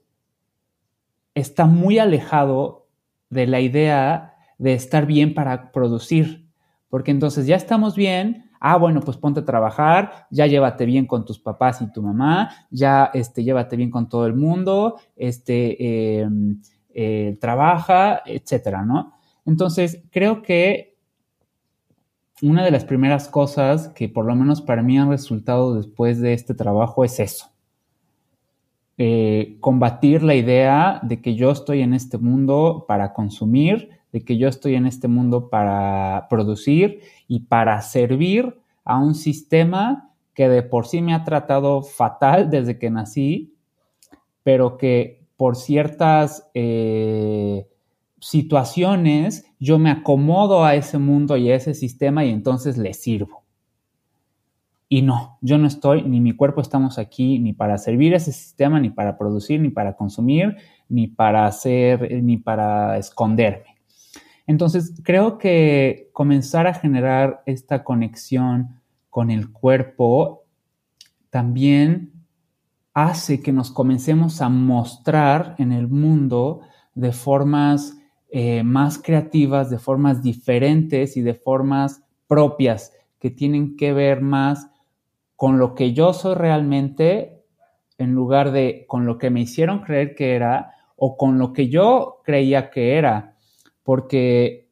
está 1.33 1.65
muy 1.65 1.99
alejado 1.99 2.87
de 3.29 3.47
la 3.47 3.59
idea 3.61 4.35
de 4.57 4.73
estar 4.73 5.05
bien 5.05 5.33
para 5.33 5.71
producir, 5.71 6.47
porque 6.89 7.11
entonces 7.11 7.47
ya 7.47 7.55
estamos 7.55 7.95
bien, 7.95 8.51
ah, 8.59 8.77
bueno, 8.77 9.01
pues 9.01 9.17
ponte 9.17 9.41
a 9.41 9.45
trabajar, 9.45 10.27
ya 10.29 10.47
llévate 10.47 10.85
bien 10.85 11.05
con 11.05 11.25
tus 11.25 11.39
papás 11.39 11.81
y 11.81 11.91
tu 11.91 12.01
mamá, 12.01 12.49
ya 12.69 13.09
este, 13.13 13.43
llévate 13.43 13.75
bien 13.75 13.89
con 13.89 14.07
todo 14.07 14.25
el 14.25 14.35
mundo, 14.35 14.99
este, 15.15 16.21
em, 16.21 16.61
eh, 16.93 17.37
trabaja, 17.41 18.21
etcétera, 18.25 18.83
¿no? 18.83 19.13
Entonces, 19.45 20.03
creo 20.11 20.41
que 20.41 20.93
una 22.41 22.63
de 22.63 22.71
las 22.71 22.85
primeras 22.85 23.27
cosas 23.27 23.89
que 23.89 24.09
por 24.09 24.25
lo 24.25 24.35
menos 24.35 24.61
para 24.61 24.83
mí 24.83 24.97
han 24.97 25.09
resultado 25.09 25.75
después 25.75 26.19
de 26.19 26.33
este 26.33 26.53
trabajo 26.53 27.05
es 27.05 27.19
eso. 27.19 27.51
Eh, 28.97 29.57
combatir 29.59 30.23
la 30.23 30.35
idea 30.35 30.99
de 31.03 31.21
que 31.21 31.35
yo 31.35 31.51
estoy 31.51 31.81
en 31.81 31.93
este 31.93 32.17
mundo 32.17 32.85
para 32.87 33.13
consumir, 33.13 33.89
de 34.11 34.23
que 34.23 34.37
yo 34.37 34.47
estoy 34.47 34.75
en 34.75 34.85
este 34.85 35.07
mundo 35.07 35.49
para 35.49 36.27
producir 36.29 37.01
y 37.27 37.41
para 37.41 37.81
servir 37.81 38.59
a 38.83 38.99
un 38.99 39.15
sistema 39.15 40.11
que 40.33 40.49
de 40.49 40.63
por 40.63 40.85
sí 40.85 41.01
me 41.01 41.13
ha 41.13 41.23
tratado 41.23 41.81
fatal 41.81 42.49
desde 42.49 42.77
que 42.77 42.89
nací, 42.89 43.55
pero 44.43 44.77
que 44.77 45.22
por 45.43 45.57
ciertas 45.57 46.49
eh, 46.53 47.67
situaciones 48.21 49.45
yo 49.59 49.77
me 49.77 49.91
acomodo 49.91 50.63
a 50.63 50.75
ese 50.75 50.99
mundo 50.99 51.35
y 51.35 51.51
a 51.51 51.55
ese 51.55 51.73
sistema 51.73 52.23
y 52.23 52.29
entonces 52.29 52.77
le 52.77 52.93
sirvo. 52.93 53.43
Y 54.87 55.01
no, 55.01 55.37
yo 55.41 55.57
no 55.57 55.67
estoy, 55.67 56.03
ni 56.03 56.21
mi 56.21 56.31
cuerpo 56.33 56.61
estamos 56.61 56.97
aquí 56.97 57.39
ni 57.39 57.51
para 57.51 57.77
servir 57.77 58.13
a 58.13 58.17
ese 58.17 58.31
sistema, 58.31 58.79
ni 58.79 58.89
para 58.89 59.17
producir, 59.17 59.59
ni 59.59 59.67
para 59.67 59.97
consumir, 59.97 60.55
ni 60.87 61.07
para 61.07 61.45
hacer, 61.45 62.23
ni 62.23 62.37
para 62.37 62.97
esconderme. 62.97 63.75
Entonces, 64.47 64.93
creo 65.03 65.37
que 65.39 66.09
comenzar 66.13 66.67
a 66.67 66.73
generar 66.73 67.43
esta 67.45 67.83
conexión 67.83 68.79
con 69.09 69.29
el 69.29 69.51
cuerpo 69.51 70.45
también 71.29 72.12
hace 72.93 73.41
que 73.41 73.51
nos 73.51 73.71
comencemos 73.71 74.41
a 74.41 74.49
mostrar 74.49 75.55
en 75.57 75.71
el 75.71 75.87
mundo 75.87 76.61
de 76.95 77.11
formas 77.11 77.97
eh, 78.29 78.63
más 78.63 78.97
creativas, 78.97 79.69
de 79.69 79.79
formas 79.79 80.21
diferentes 80.21 81.17
y 81.17 81.21
de 81.21 81.33
formas 81.33 82.03
propias 82.27 82.93
que 83.19 83.29
tienen 83.29 83.77
que 83.77 83.93
ver 83.93 84.21
más 84.21 84.69
con 85.35 85.57
lo 85.57 85.75
que 85.75 85.93
yo 85.93 86.13
soy 86.13 86.35
realmente 86.35 87.43
en 87.97 88.13
lugar 88.13 88.51
de 88.51 88.85
con 88.87 89.05
lo 89.05 89.17
que 89.17 89.29
me 89.29 89.41
hicieron 89.41 89.79
creer 89.79 90.15
que 90.15 90.35
era 90.35 90.73
o 90.95 91.17
con 91.17 91.37
lo 91.37 91.53
que 91.53 91.69
yo 91.69 92.21
creía 92.23 92.69
que 92.69 92.97
era. 92.97 93.35
Porque 93.83 94.69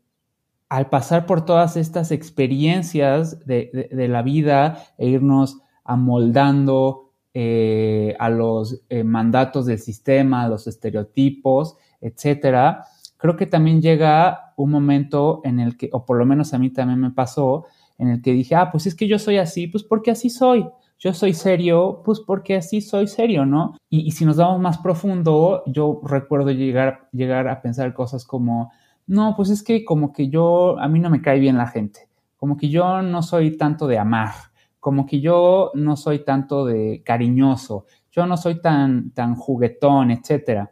al 0.70 0.90
pasar 0.90 1.26
por 1.26 1.44
todas 1.44 1.76
estas 1.76 2.12
experiencias 2.12 3.46
de, 3.46 3.90
la 3.92 4.22
vida 4.22 4.84
e 4.98 5.08
irnos 5.08 5.60
amoldando 5.84 7.01
eh, 7.34 8.16
a 8.20 8.30
los 8.30 8.82
eh, 8.90 9.04
mandatos 9.04 9.66
del 9.66 9.80
sistema, 9.80 10.44
a 10.44 10.50
los 10.50 10.68
estereotipos, 10.68 11.78
etcétera, 12.02 12.86
creo 13.18 13.38
que 13.38 13.46
también 13.46 13.82
llega 13.82 14.54
un 14.58 14.72
momento 14.72 15.42
en 15.44 15.60
el 15.60 15.78
que, 15.78 15.90
o 15.94 16.06
por 16.06 16.18
lo 16.18 16.26
menos 16.26 16.54
a 16.54 16.60
mí 16.60 16.72
también 16.72 17.00
me 17.00 17.12
pasó, 17.12 17.66
en 17.98 18.10
el 18.10 18.22
que 18.22 18.34
dije, 18.34 18.56
ah, 18.56 18.72
pues 18.72 18.88
es 18.88 18.96
que 18.96 19.08
yo 19.08 19.20
soy 19.20 19.38
así, 19.38 19.68
pues 19.68 19.84
porque 19.84 20.12
así 20.12 20.30
soy. 20.30 20.68
Yo 20.98 21.14
soy 21.14 21.34
serio, 21.34 22.02
pues 22.06 22.20
porque 22.20 22.56
así 22.56 22.82
soy 22.82 23.08
serio, 23.08 23.46
¿no? 23.46 23.76
Y, 23.90 24.12
si 24.12 24.26
nos 24.26 24.38
vamos 24.38 24.60
más 24.60 24.78
profundo, 24.78 25.64
yo 25.66 26.00
recuerdo 26.04 26.52
llegar 26.52 27.48
a 27.48 27.62
pensar 27.62 27.94
cosas 27.94 28.24
como, 28.26 28.72
no, 29.08 29.36
pues 29.36 29.50
es 29.50 29.64
que 29.64 29.84
como 29.84 30.14
que 30.14 30.30
yo, 30.30 30.80
a 30.80 30.88
mí 30.88 31.00
no 31.00 31.10
me 31.10 31.22
cae 31.22 31.40
bien 31.40 31.58
la 31.58 31.68
gente, 31.68 32.08
como 32.38 32.56
que 32.58 32.70
yo 32.70 33.02
no 33.02 33.24
soy 33.24 33.58
tanto 33.58 33.88
de 33.88 33.98
amar, 33.98 34.34
como 34.82 35.06
que 35.06 35.22
yo 35.22 35.72
no 35.76 35.96
soy 35.96 36.26
tanto 36.26 36.66
de 36.66 37.04
cariñoso, 37.06 37.86
yo 38.12 38.26
no 38.26 38.36
soy 38.36 38.60
tan, 38.62 39.12
tan 39.12 39.36
juguetón, 39.36 40.12
etc. 40.12 40.70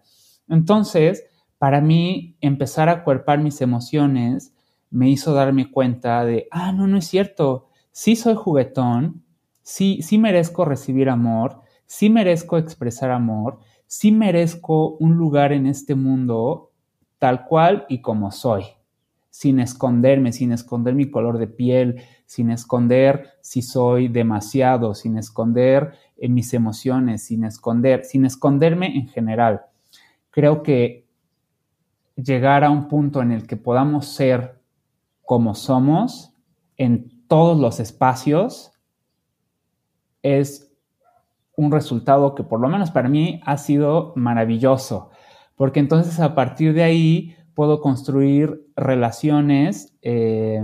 Entonces, 0.50 1.24
para 1.60 1.80
mí, 1.80 2.36
empezar 2.42 2.90
a 2.90 3.04
cuerpar 3.04 3.40
mis 3.40 3.62
emociones 3.62 4.54
me 4.90 5.10
hizo 5.10 5.34
darme 5.34 5.72
cuenta 5.72 6.26
de, 6.26 6.48
ah, 6.50 6.72
no, 6.72 6.88
no 6.88 6.98
es 6.98 7.06
cierto, 7.06 7.70
sí 7.92 8.16
soy 8.16 8.36
juguetón, 8.36 9.24
sí, 9.62 10.02
sí 10.02 10.18
merezco 10.18 10.66
recibir 10.66 11.10
amor, 11.10 11.62
sí 11.86 12.10
merezco 12.10 12.58
expresar 12.58 13.12
amor, 13.12 13.60
sí 13.86 14.12
merezco 14.12 14.98
un 14.98 15.16
lugar 15.18 15.54
en 15.54 15.68
este 15.68 15.94
mundo 15.94 16.72
tal 17.20 17.46
cual 17.46 17.86
y 17.90 18.02
como 18.02 18.32
soy, 18.32 18.64
sin 19.30 19.60
esconderme, 19.60 20.32
sin 20.34 20.52
esconder 20.52 20.96
mi 20.96 21.10
color 21.10 21.38
de 21.38 21.48
piel, 21.48 22.02
sin 22.26 22.52
esconder 22.52 23.32
si 23.42 23.62
soy 23.62 24.08
demasiado, 24.08 24.94
sin 24.96 25.18
esconder 25.18 25.94
eh, 26.18 26.30
mis 26.30 26.54
emociones, 26.54 27.24
sin 27.24 27.44
esconder, 27.44 28.06
sin 28.06 28.26
esconderme 28.26 28.98
en 28.98 29.08
general. 29.08 29.62
Creo 30.32 30.64
que 30.64 31.08
llegar 32.16 32.64
a 32.64 32.70
un 32.70 32.88
punto 32.88 33.22
en 33.22 33.32
el 33.32 33.48
que 33.48 33.58
podamos 33.58 34.08
ser 34.08 34.62
como 35.22 35.56
somos 35.56 36.34
en 36.78 37.26
todos 37.28 37.60
los 37.60 37.80
espacios 37.80 38.72
es 40.22 40.74
un 41.56 41.72
resultado 41.72 42.36
que 42.36 42.44
por 42.44 42.60
lo 42.60 42.68
menos 42.68 42.92
para 42.92 43.10
mí 43.10 43.42
ha 43.46 43.58
sido 43.58 44.14
maravilloso 44.16 45.12
porque 45.60 45.82
entonces 45.82 46.22
a 46.22 46.36
partir 46.36 46.74
de 46.74 46.84
ahí 46.84 47.36
puedo 47.60 47.82
construir 47.82 48.72
relaciones. 48.78 49.94
Eh, 50.02 50.64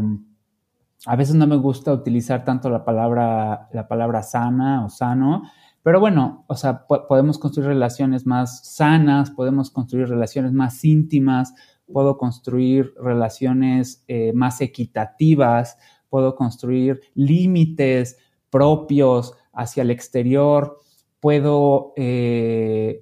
a 1.05 1.15
veces 1.17 1.35
no 1.35 1.45
me 1.45 1.57
gusta 1.57 1.91
utilizar 1.91 2.45
tanto 2.45 2.69
la 2.69 2.85
palabra, 2.85 3.67
la 3.73 3.89
palabra 3.89 4.23
sana 4.23 4.85
o 4.85 4.87
sano, 4.87 5.43
pero 5.83 5.99
bueno, 5.99 6.45
o 6.47 6.55
sea, 6.55 6.85
podemos 6.87 7.37
construir 7.37 7.67
relaciones 7.67 8.25
más 8.25 8.65
sanas, 8.77 9.29
podemos 9.29 9.71
construir 9.71 10.07
relaciones 10.07 10.53
más 10.53 10.85
íntimas, 10.85 11.53
puedo 11.91 12.17
construir 12.17 12.93
relaciones 12.97 14.05
eh, 14.07 14.31
más 14.33 14.61
equitativas, 14.61 15.77
puedo 16.07 16.33
construir 16.33 17.01
límites 17.13 18.17
propios 18.49 19.33
hacia 19.51 19.83
el 19.83 19.91
exterior, 19.91 20.77
puedo 21.19 21.91
eh, 21.97 23.01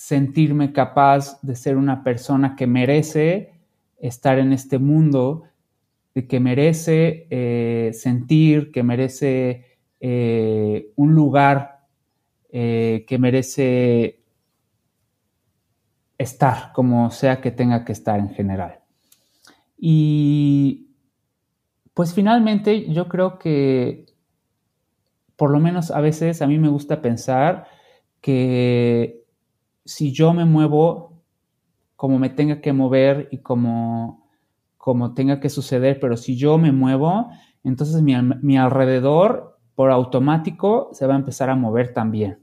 sentirme 0.00 0.72
capaz 0.72 1.42
de 1.42 1.54
ser 1.54 1.76
una 1.76 2.02
persona 2.02 2.56
que 2.56 2.66
merece 2.66 3.52
estar 3.98 4.38
en 4.38 4.54
este 4.54 4.78
mundo, 4.78 5.42
que 6.26 6.40
merece 6.40 7.26
eh, 7.28 7.90
sentir, 7.92 8.72
que 8.72 8.82
merece 8.82 9.78
eh, 10.00 10.90
un 10.96 11.14
lugar, 11.14 11.86
eh, 12.48 13.04
que 13.06 13.18
merece 13.18 14.22
estar 16.16 16.72
como 16.72 17.10
sea 17.10 17.42
que 17.42 17.50
tenga 17.50 17.84
que 17.84 17.92
estar 17.92 18.18
en 18.18 18.30
general. 18.30 18.80
Y 19.76 20.94
pues 21.92 22.14
finalmente 22.14 22.90
yo 22.90 23.06
creo 23.06 23.38
que 23.38 24.06
por 25.36 25.50
lo 25.50 25.60
menos 25.60 25.90
a 25.90 26.00
veces 26.00 26.40
a 26.40 26.46
mí 26.46 26.58
me 26.58 26.70
gusta 26.70 27.02
pensar 27.02 27.66
que 28.22 29.19
si 29.90 30.12
yo 30.12 30.32
me 30.32 30.44
muevo 30.44 31.20
como 31.96 32.18
me 32.20 32.30
tenga 32.30 32.60
que 32.60 32.72
mover 32.72 33.28
y 33.32 33.38
como, 33.38 34.24
como 34.78 35.14
tenga 35.14 35.40
que 35.40 35.48
suceder, 35.48 35.98
pero 36.00 36.16
si 36.16 36.36
yo 36.36 36.58
me 36.58 36.70
muevo, 36.70 37.28
entonces 37.64 38.00
mi, 38.00 38.56
alrededor 38.56 39.58
por 39.74 39.90
automático 39.90 40.90
se 40.92 41.06
va 41.06 41.14
a 41.14 41.18
empezar 41.18 41.50
a 41.50 41.56
mover 41.56 41.92
también. 41.92 42.38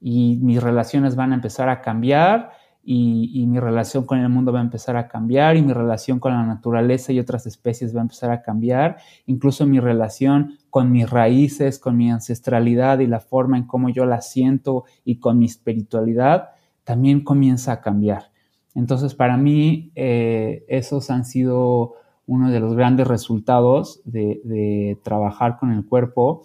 Y 0.00 0.36
mis 0.36 0.62
relaciones 0.62 1.16
van 1.16 1.32
a 1.32 1.34
empezar 1.34 1.68
a 1.68 1.80
cambiar 1.80 2.52
y, 2.84 3.46
mi 3.46 3.60
relación 3.60 4.04
con 4.04 4.18
el 4.18 4.28
mundo 4.28 4.52
va 4.52 4.58
a 4.58 4.62
empezar 4.62 4.96
a 4.96 5.06
cambiar 5.06 5.56
y 5.56 5.62
mi 5.62 5.72
relación 5.72 6.18
con 6.18 6.32
la 6.32 6.42
naturaleza 6.42 7.12
y 7.12 7.20
otras 7.20 7.46
especies 7.46 7.94
va 7.94 8.00
a 8.00 8.02
empezar 8.02 8.30
a 8.30 8.42
cambiar, 8.42 8.96
incluso 9.26 9.66
mi 9.66 9.78
relación 9.78 10.58
con 10.70 10.90
mis 10.90 11.08
raíces, 11.08 11.78
con 11.78 11.96
mi 11.96 12.10
ancestralidad 12.10 12.98
y 12.98 13.06
la 13.06 13.20
forma 13.20 13.56
en 13.56 13.64
cómo 13.64 13.88
yo 13.90 14.04
la 14.04 14.20
siento 14.20 14.84
y 15.04 15.16
con 15.16 15.38
mi 15.38 15.46
espiritualidad, 15.46 16.50
también 16.84 17.22
comienza 17.22 17.72
a 17.72 17.80
cambiar. 17.80 18.30
Entonces, 18.74 19.14
para 19.14 19.36
mí, 19.36 19.92
eh, 19.94 20.64
esos 20.68 21.10
han 21.10 21.24
sido 21.24 21.94
uno 22.26 22.50
de 22.50 22.60
los 22.60 22.74
grandes 22.74 23.06
resultados 23.06 24.00
de, 24.04 24.40
de 24.44 24.98
trabajar 25.04 25.58
con 25.58 25.72
el 25.72 25.84
cuerpo 25.84 26.42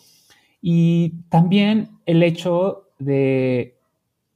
y 0.61 1.21
también 1.29 1.89
el 2.05 2.21
hecho 2.21 2.89
de 2.99 3.77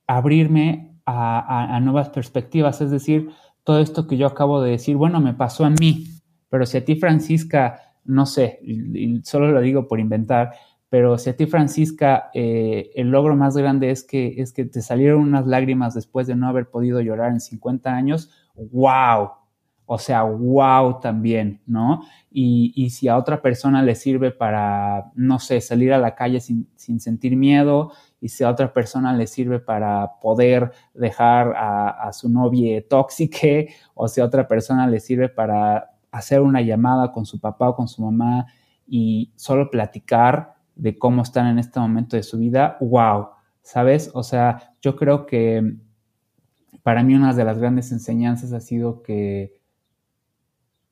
abrirme 0.08 0.91
a, 1.06 1.80
nuevas 1.82 2.10
perspectivas, 2.10 2.82
es 2.82 2.92
decir, 2.92 3.30
todo 3.64 3.80
esto 3.80 4.08
que 4.08 4.18
yo 4.18 4.28
acabo 4.28 4.62
de 4.62 4.72
decir, 4.72 4.96
bueno, 4.96 5.20
me 5.20 5.34
pasó 5.34 5.66
a 5.66 5.70
mí, 5.70 6.08
pero 6.50 6.66
si 6.66 6.78
a 6.78 6.86
ti, 6.86 6.96
Francisca, 6.96 7.80
no 8.06 8.26
sé, 8.26 8.60
y, 8.64 9.22
solo 9.24 9.52
lo 9.52 9.62
digo 9.62 9.88
por 9.88 10.00
inventar, 10.00 10.52
pero 10.90 11.18
si 11.18 11.30
a 11.30 11.38
ti, 11.38 11.46
Francisca, 11.46 12.30
eh, 12.34 12.92
el 12.96 13.12
logro 13.12 13.36
más 13.36 13.56
grande 13.56 13.92
es 13.92 14.04
que, 14.04 14.42
es 14.42 14.52
que 14.52 14.66
te 14.66 14.82
salieron 14.82 15.22
unas 15.22 15.48
lágrimas 15.48 15.94
después 15.94 16.28
de 16.28 16.36
no 16.36 16.48
haber 16.48 16.70
podido 16.70 17.00
llorar 17.00 17.32
en 17.32 17.40
50 17.40 17.94
años, 17.94 18.30
wow, 18.56 19.30
o 19.86 19.98
sea, 19.98 20.24
wow 20.24 21.00
también, 21.02 21.62
¿no? 21.66 22.04
Y, 22.30 22.90
si 22.92 23.10
a 23.10 23.18
otra 23.18 23.42
persona 23.42 23.84
le 23.84 23.96
sirve 23.96 24.32
para, 24.32 25.12
no 25.16 25.38
sé, 25.40 25.60
salir 25.60 25.92
a 25.92 25.98
la 25.98 26.16
calle 26.16 26.40
sin, 26.40 26.70
sin 26.76 27.02
sentir 27.02 27.36
miedo, 27.36 27.92
y 28.22 28.30
si 28.30 28.44
a 28.44 28.50
otra 28.52 28.72
persona 28.72 29.14
le 29.14 29.26
sirve 29.26 29.60
para 29.60 30.20
poder 30.22 30.72
dejar 30.94 31.54
a, 31.58 32.14
su 32.14 32.30
novia 32.30 32.88
tóxica, 32.88 33.48
o 33.96 34.08
si 34.08 34.22
a 34.22 34.26
otra 34.26 34.48
persona 34.48 34.88
le 34.88 35.00
sirve 35.00 35.28
para 35.28 35.90
hacer 36.12 36.40
una 36.42 36.62
llamada 36.62 37.12
con 37.12 37.26
su 37.26 37.40
papá 37.40 37.70
o 37.70 37.76
con 37.76 37.88
su 37.88 38.04
mamá 38.04 38.46
y 38.88 39.34
solo 39.36 39.72
platicar 39.72 40.54
de 40.76 40.98
cómo 40.98 41.24
están 41.24 41.48
en 41.48 41.58
este 41.58 41.80
momento 41.80 42.16
de 42.16 42.24
su 42.24 42.38
vida, 42.38 42.78
wow, 42.80 43.30
¿sabes? 43.64 44.12
O 44.14 44.22
sea, 44.22 44.76
yo 44.82 44.96
creo 44.96 45.26
que 45.26 45.78
para 46.84 47.04
mí 47.04 47.16
una 47.16 47.34
de 47.34 47.44
las 47.44 47.58
grandes 47.58 47.92
enseñanzas 47.92 48.54
ha 48.54 48.60
sido 48.60 49.02
que 49.02 49.60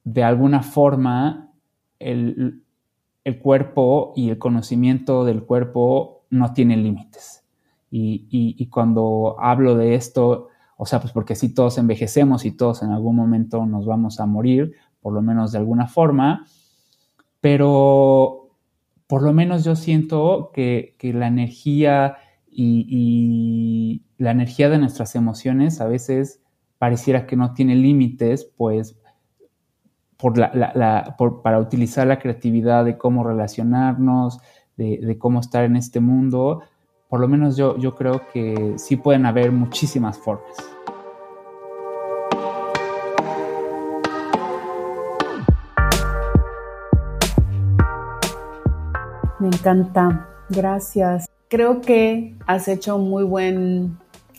de 0.03 0.23
alguna 0.23 0.63
forma 0.63 1.53
el, 1.99 2.63
el 3.23 3.39
cuerpo 3.39 4.13
y 4.15 4.29
el 4.29 4.39
conocimiento 4.39 5.25
del 5.25 5.43
cuerpo 5.43 6.18
no 6.29 6.53
tienen 6.53 6.83
límites. 6.83 7.43
Y, 7.91 8.27
y, 8.29 8.67
cuando 8.67 9.35
hablo 9.39 9.75
de 9.75 9.95
esto, 9.95 10.49
o 10.77 10.85
sea, 10.85 11.01
pues 11.01 11.11
porque 11.11 11.35
sí 11.35 11.53
todos 11.55 11.79
envejecemos 11.79 12.45
y 12.45 12.51
todos 12.51 12.83
en 12.83 12.91
algún 12.91 13.15
momento 13.15 13.65
nos 13.65 13.87
vamos 13.87 14.19
a 14.19 14.27
morir, 14.27 14.73
por 15.01 15.13
lo 15.13 15.23
menos 15.23 15.51
de 15.51 15.57
alguna 15.57 15.87
forma, 15.87 16.45
pero 17.41 18.49
por 19.07 19.23
lo 19.23 19.33
menos 19.33 19.63
yo 19.63 19.75
siento 19.75 20.51
que, 20.53 20.95
la 21.01 21.25
energía 21.25 22.17
y, 22.47 24.03
la 24.19 24.31
energía 24.31 24.69
de 24.69 24.77
nuestras 24.77 25.15
emociones 25.15 25.81
a 25.81 25.87
veces 25.87 26.43
pareciera 26.77 27.25
que 27.25 27.35
no 27.35 27.53
tiene 27.53 27.75
límites, 27.75 28.45
pues 28.55 28.99
por 30.15 30.37
la, 30.37 31.15
para 31.43 31.59
utilizar 31.59 32.05
la 32.05 32.19
creatividad 32.19 32.85
de 32.85 32.99
cómo 32.99 33.23
relacionarnos, 33.23 34.39
de, 34.79 35.17
cómo 35.17 35.41
estar 35.41 35.65
en 35.65 35.75
este 35.75 35.99
mundo, 35.99 36.63
por 37.09 37.19
lo 37.19 37.27
menos 37.27 37.57
yo, 37.57 37.77
yo 37.77 37.95
creo 37.95 38.21
que 38.31 38.75
sí 38.77 38.95
pueden 38.95 39.25
haber 39.25 39.51
muchísimas 39.51 40.17
formas. 40.17 40.55
Me 49.39 49.47
encanta, 49.47 50.27
gracias. 50.49 51.27
Creo 51.49 51.81
que 51.81 52.35
has 52.45 52.67
hecho 52.67 52.97
muy 52.97 53.23
buen 53.23 53.97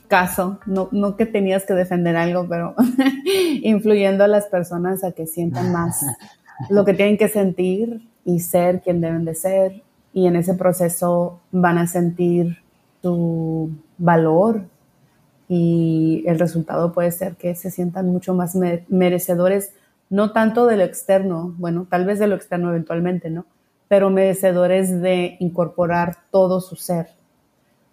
caso, 0.09 0.59
no, 0.67 0.89
no 0.91 1.17
que 1.17 1.27
tenías 1.27 1.65
que 1.65 1.75
defender 1.75 2.17
algo, 2.17 2.47
pero 2.49 2.75
influyendo 3.63 4.25
a 4.25 4.29
las 4.29 4.47
personas 4.47 5.05
a 5.05 5.13
que 5.13 5.27
sientan 5.27 5.73
más 5.73 6.05
lo 6.71 6.85
que 6.85 6.95
tienen 6.95 7.17
que 7.17 7.29
sentir 7.29 8.09
y 8.25 8.41
ser 8.41 8.81
quien 8.81 9.01
deben 9.01 9.25
de 9.25 9.35
ser. 9.35 9.83
Y 10.13 10.27
en 10.27 10.37
ese 10.37 10.55
proceso 10.55 11.41
van 11.53 11.79
a 11.79 11.87
sentir 11.87 12.59
su 13.03 13.71
valor 13.99 14.65
y 15.49 16.23
el 16.27 16.39
resultado 16.39 16.93
puede 16.93 17.11
ser 17.11 17.37
que 17.37 17.55
se 17.55 17.71
sientan 17.71 18.07
mucho 18.09 18.35
más 18.35 18.57
merecedores, 18.89 19.73
no 20.09 20.33
tanto 20.33 20.67
de 20.67 20.77
lo 20.77 20.85
externo, 20.85 21.55
bueno, 21.59 21.87
tal 21.89 22.05
vez 22.05 22.19
de 22.19 22.27
lo 22.27 22.37
externo 22.37 22.71
eventualmente, 22.71 23.31
¿no? 23.31 23.47
pero 23.91 24.09
merecedores 24.09 25.03
de 25.03 25.37
incorporar 25.41 26.19
todo 26.31 26.61
su 26.61 26.77
ser, 26.77 27.09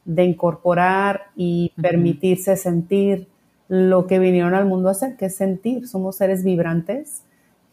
de 0.05 0.25
incorporar 0.25 1.31
y 1.35 1.73
permitirse 1.81 2.55
sentir 2.55 3.27
lo 3.67 4.05
que 4.05 4.19
vinieron 4.19 4.53
al 4.53 4.67
mundo 4.67 4.89
a 4.89 4.91
hacer, 4.91 5.17
que 5.17 5.25
es 5.25 5.35
sentir. 5.35 5.87
Somos 5.87 6.17
seres 6.17 6.43
vibrantes, 6.43 7.23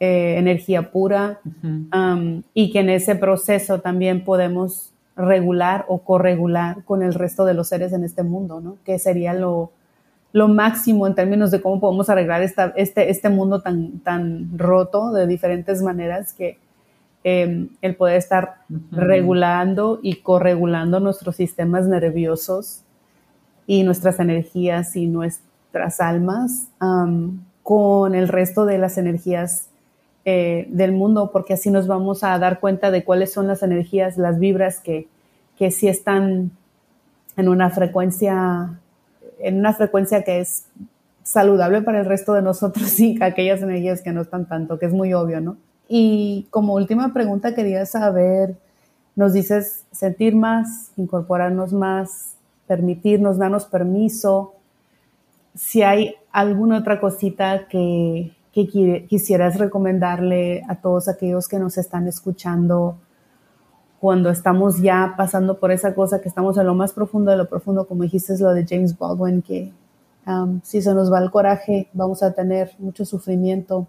eh, 0.00 0.37
energía 0.38 0.90
pura, 0.90 1.40
y 2.52 2.72
que 2.72 2.80
en 2.80 2.90
ese 2.90 3.14
proceso 3.14 3.80
también 3.80 4.24
podemos 4.24 4.92
regular 5.16 5.85
o 5.88 5.98
corregular 5.98 6.85
con 6.85 7.02
el 7.02 7.14
resto 7.14 7.44
de 7.44 7.54
los 7.54 7.68
seres 7.68 7.92
en 7.92 8.04
este 8.04 8.22
mundo, 8.22 8.61
¿no? 8.61 8.76
Que 8.85 8.98
sería 8.98 9.33
lo, 9.33 9.70
lo 10.33 10.48
máximo 10.48 11.07
en 11.07 11.14
términos 11.14 11.50
de 11.50 11.61
cómo 11.61 11.80
podemos 11.80 12.11
arreglar 12.11 12.42
esta, 12.42 12.72
este, 12.76 13.11
este 13.11 13.28
mundo 13.28 13.62
tan, 13.62 14.00
tan 14.00 14.59
roto 14.59 15.12
de 15.12 15.26
diferentes 15.28 15.83
maneras 15.83 16.33
que 16.33 16.59
Em, 17.26 17.70
el 17.80 17.96
poder 17.96 18.18
estar 18.18 18.57
regulando 18.90 19.98
y 20.02 20.16
corregulando 20.16 21.00
nuestros 21.00 21.37
sistemas 21.37 21.87
nerviosos 21.87 22.83
y 23.66 23.83
nuestras 23.83 24.20
energías 24.20 24.94
y 24.94 25.07
nuestras 25.07 26.02
almas 26.02 26.68
con 27.62 28.14
el 28.14 28.28
resto 28.28 28.66
de 28.66 28.76
las 28.76 28.98
energías 28.98 29.70
eh, 30.24 30.66
del 30.70 30.92
mundo, 30.92 31.30
porque 31.32 31.54
así 31.54 31.70
nos 31.70 31.87
vamos 31.87 32.24
a 32.24 32.38
dar 32.38 32.60
cuenta 32.60 32.90
de 32.90 33.04
cuáles 33.04 33.32
son 33.32 33.46
las 33.46 33.62
energías, 33.62 34.16
las 34.16 34.38
vibras 34.38 34.80
que, 34.80 35.06
que 35.58 35.70
sí 35.70 35.88
están 35.88 36.50
en 37.37 37.48
una 37.48 37.70
frecuencia, 37.70 38.78
en 39.38 39.58
una 39.58 39.72
frecuencia 39.74 40.22
que 40.22 40.40
es 40.40 40.66
saludable 41.22 41.82
para 41.82 42.00
el 42.00 42.06
resto 42.06 42.34
de 42.34 42.42
nosotros 42.42 42.98
y 43.00 43.22
aquellas 43.22 43.62
energías 43.62 44.02
que 44.02 44.12
no 44.12 44.22
están 44.22 44.46
tanto, 44.46 44.78
que 44.78 44.87
es 44.87 44.92
muy 44.92 45.12
obvio, 45.14 45.40
¿no? 45.40 45.56
Y 45.88 46.46
como 46.50 46.74
última 46.74 47.12
pregunta 47.12 47.54
quería 47.54 47.84
saber, 47.84 48.56
nos 49.16 49.32
dices 49.32 49.84
sentir 49.92 50.34
más, 50.34 50.92
incorporarnos 50.96 51.72
más, 51.72 52.37
permitirnos, 52.66 53.38
darnos 53.38 53.66
permiso. 53.66 54.54
Si 55.54 55.82
hay 55.82 56.14
alguna 56.32 56.78
otra 56.78 57.00
cosita 57.00 57.68
que, 57.68 58.34
quisieras 58.54 59.58
recomendarle 59.58 60.62
a 60.68 60.76
todos 60.76 61.08
aquellos 61.08 61.48
que 61.48 61.58
nos 61.58 61.76
están 61.76 62.06
escuchando 62.06 62.98
cuando 64.04 64.28
estamos 64.30 64.82
ya 64.82 65.14
pasando 65.16 65.58
por 65.58 65.72
esa 65.72 65.94
cosa, 65.94 66.20
que 66.20 66.28
estamos 66.28 66.58
en 66.58 66.66
lo 66.66 66.74
más 66.74 66.92
profundo 66.92 67.30
de 67.30 67.38
lo 67.38 67.48
profundo, 67.48 67.86
como 67.88 68.02
dijiste, 68.02 68.34
es 68.34 68.40
lo 68.40 68.52
de 68.52 68.66
James 68.68 68.98
Baldwin, 68.98 69.40
que 69.40 69.72
um, 70.26 70.60
si 70.62 70.82
se 70.82 70.92
nos 70.92 71.10
va 71.10 71.20
el 71.20 71.30
coraje, 71.30 71.88
vamos 71.94 72.22
a 72.22 72.32
tener 72.32 72.72
mucho 72.78 73.04
sufrimiento 73.06 73.86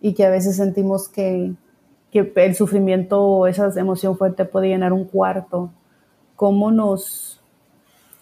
y 0.00 0.14
que 0.14 0.24
a 0.24 0.30
veces 0.30 0.56
sentimos 0.56 1.08
que, 1.08 1.52
que 2.10 2.32
el 2.36 2.54
sufrimiento 2.54 3.22
o 3.22 3.46
esa 3.46 3.68
emoción 3.78 4.16
fuerte 4.16 4.44
puede 4.46 4.68
llenar 4.68 4.92
un 4.92 5.04
cuarto. 5.04 5.70
¿Cómo 6.34 6.70
nos, 6.70 7.42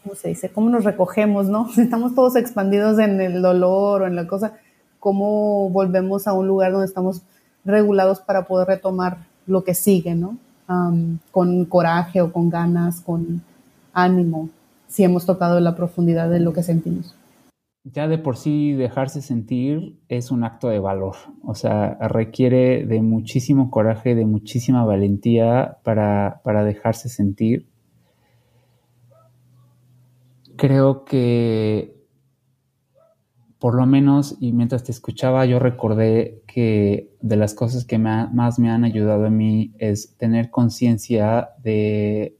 cómo 0.02 0.16
se 0.16 0.30
dice? 0.30 0.50
¿Cómo 0.50 0.70
nos 0.70 0.84
recogemos, 0.84 1.48
no? 1.48 1.68
Estamos 1.78 2.14
todos 2.14 2.34
expandidos 2.34 2.98
en 2.98 3.20
el 3.20 3.42
dolor 3.42 4.02
o 4.02 4.06
en 4.06 4.16
la 4.16 4.26
cosa. 4.26 4.54
¿Cómo 5.00 5.70
volvemos 5.70 6.26
a 6.26 6.32
un 6.32 6.46
lugar 6.46 6.72
donde 6.72 6.86
estamos 6.86 7.22
regulados 7.64 8.20
para 8.20 8.46
poder 8.46 8.68
retomar 8.68 9.18
lo 9.46 9.64
que 9.64 9.74
sigue, 9.74 10.14
no? 10.14 10.38
con 11.30 11.64
coraje 11.66 12.20
o 12.20 12.32
con 12.32 12.50
ganas, 12.50 13.00
con 13.00 13.40
ánimo, 13.92 14.48
si 14.88 15.04
hemos 15.04 15.24
tocado 15.24 15.60
la 15.60 15.76
profundidad 15.76 16.28
de 16.28 16.40
lo 16.40 16.52
que 16.52 16.64
sentimos 16.64 17.14
ya 17.92 18.08
de 18.08 18.18
por 18.18 18.36
sí 18.36 18.72
dejarse 18.72 19.22
sentir 19.22 19.96
es 20.08 20.30
un 20.32 20.42
acto 20.42 20.68
de 20.68 20.80
valor, 20.80 21.14
o 21.44 21.54
sea, 21.54 21.94
requiere 22.08 22.84
de 22.84 23.00
muchísimo 23.00 23.70
coraje, 23.70 24.16
de 24.16 24.26
muchísima 24.26 24.84
valentía 24.84 25.78
para, 25.84 26.64
dejarse 26.64 27.08
sentir. 27.08 27.68
Creo 30.56 31.04
que 31.04 31.95
por 33.66 33.74
lo 33.74 33.84
menos, 33.84 34.36
y 34.38 34.52
mientras 34.52 34.84
te 34.84 34.92
escuchaba, 34.92 35.44
yo 35.44 35.58
recordé 35.58 36.40
que 36.46 37.10
de 37.20 37.34
las 37.34 37.52
cosas 37.52 37.84
que 37.84 37.98
más 37.98 38.60
me 38.60 38.70
han 38.70 38.84
ayudado 38.84 39.26
a 39.26 39.30
mí 39.30 39.72
es 39.78 40.16
tener 40.18 40.50
conciencia 40.50 41.48
de 41.64 42.36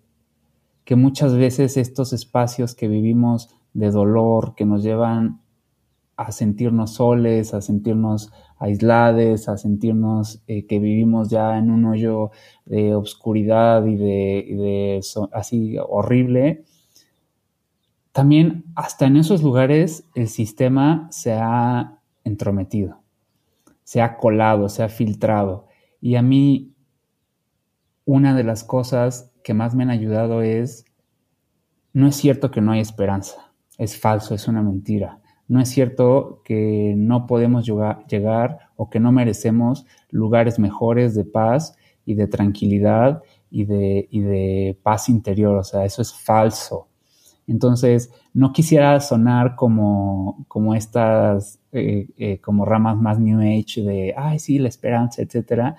que 0.85 0.95
muchas 0.95 1.35
veces 1.35 1.79
estos 1.79 2.13
espacios 2.13 2.77
que 2.77 2.87
vivimos 2.87 3.49
de 3.73 3.91
dolor 3.91 4.55
que 4.55 4.67
nos 4.67 4.85
llevan 4.85 5.41
a 6.17 6.31
sentirnos 6.31 6.95
soles, 6.95 7.55
a 7.55 7.61
sentirnos 7.61 8.31
aislados, 8.61 9.49
a 9.49 9.57
sentirnos 9.57 10.45
eh, 10.47 10.65
que 10.67 10.79
vivimos 10.79 11.29
ya 11.29 11.59
en 11.59 11.73
un 11.73 11.87
hoyo 11.87 12.31
de 12.67 12.95
obscuridad 12.95 13.85
y 13.85 13.97
de, 13.97 15.01
así 15.33 15.75
horrible. 15.89 16.63
También 18.17 18.65
hasta 18.75 19.05
en 19.05 19.19
esos 19.19 19.43
lugares 19.43 20.09
el 20.15 20.29
sistema 20.29 21.07
se 21.11 21.35
ha 21.35 22.01
entrometido, 22.25 23.03
se 23.85 24.01
ha 24.01 24.17
colado, 24.17 24.71
se 24.71 24.83
ha 24.83 24.89
filtrado. 24.89 25.67
Y 26.01 26.17
a 26.17 26.23
mí 26.23 26.75
una 28.07 28.35
de 28.35 28.43
las 28.43 28.65
cosas 28.65 29.31
que 29.45 29.53
más 29.53 29.75
me 29.75 29.83
han 29.83 29.91
ayudado 29.91 30.41
es, 30.41 30.87
no 31.93 32.09
es 32.09 32.17
cierto 32.17 32.51
que 32.51 32.63
no 32.63 32.73
hay 32.73 32.81
esperanza 32.81 33.47
es 33.79 33.99
falso, 33.99 34.35
es 34.35 34.49
una 34.49 34.63
mentira. 34.63 35.21
No 35.49 35.61
es 35.61 35.69
cierto 35.69 36.41
que 36.45 36.95
no 36.97 37.27
podemos 37.27 37.67
llegar, 37.67 38.59
o 38.77 38.91
que 38.91 38.99
no 38.99 39.13
merecemos 39.13 39.87
lugares 40.11 40.59
mejores 40.59 41.15
de 41.15 41.25
paz 41.25 41.77
y 42.05 42.15
de 42.15 42.27
tranquilidad 42.27 43.23
y 43.51 43.65
de, 43.65 44.09
de 44.11 44.79
paz 44.83 45.09
interior. 45.09 45.57
O 45.57 45.65
sea, 45.65 45.85
eso 45.85 46.03
es 46.03 46.13
falso. 46.13 46.89
Entonces, 47.47 48.11
no 48.35 48.53
quisiera 48.53 49.01
sonar 49.01 49.55
como, 49.57 50.45
como 50.49 50.75
estas, 50.75 51.61
eh, 51.73 52.09
eh, 52.17 52.41
como 52.41 52.65
ramas 52.65 52.97
más 52.97 53.21
New 53.21 53.41
Age 53.41 53.83
de, 53.83 54.15
ay, 54.17 54.39
sí, 54.39 54.59
la 54.59 54.69
esperanza, 54.69 55.23
etcétera. 55.23 55.77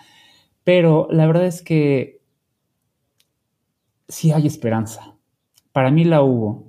Pero 0.63 1.07
la 1.11 1.27
verdad 1.27 1.45
es 1.45 1.61
que 1.61 2.21
sí 4.07 4.31
hay 4.31 4.47
esperanza. 4.47 5.15
Para 5.73 5.91
mí 5.91 6.03
la 6.05 6.21
hubo 6.23 6.67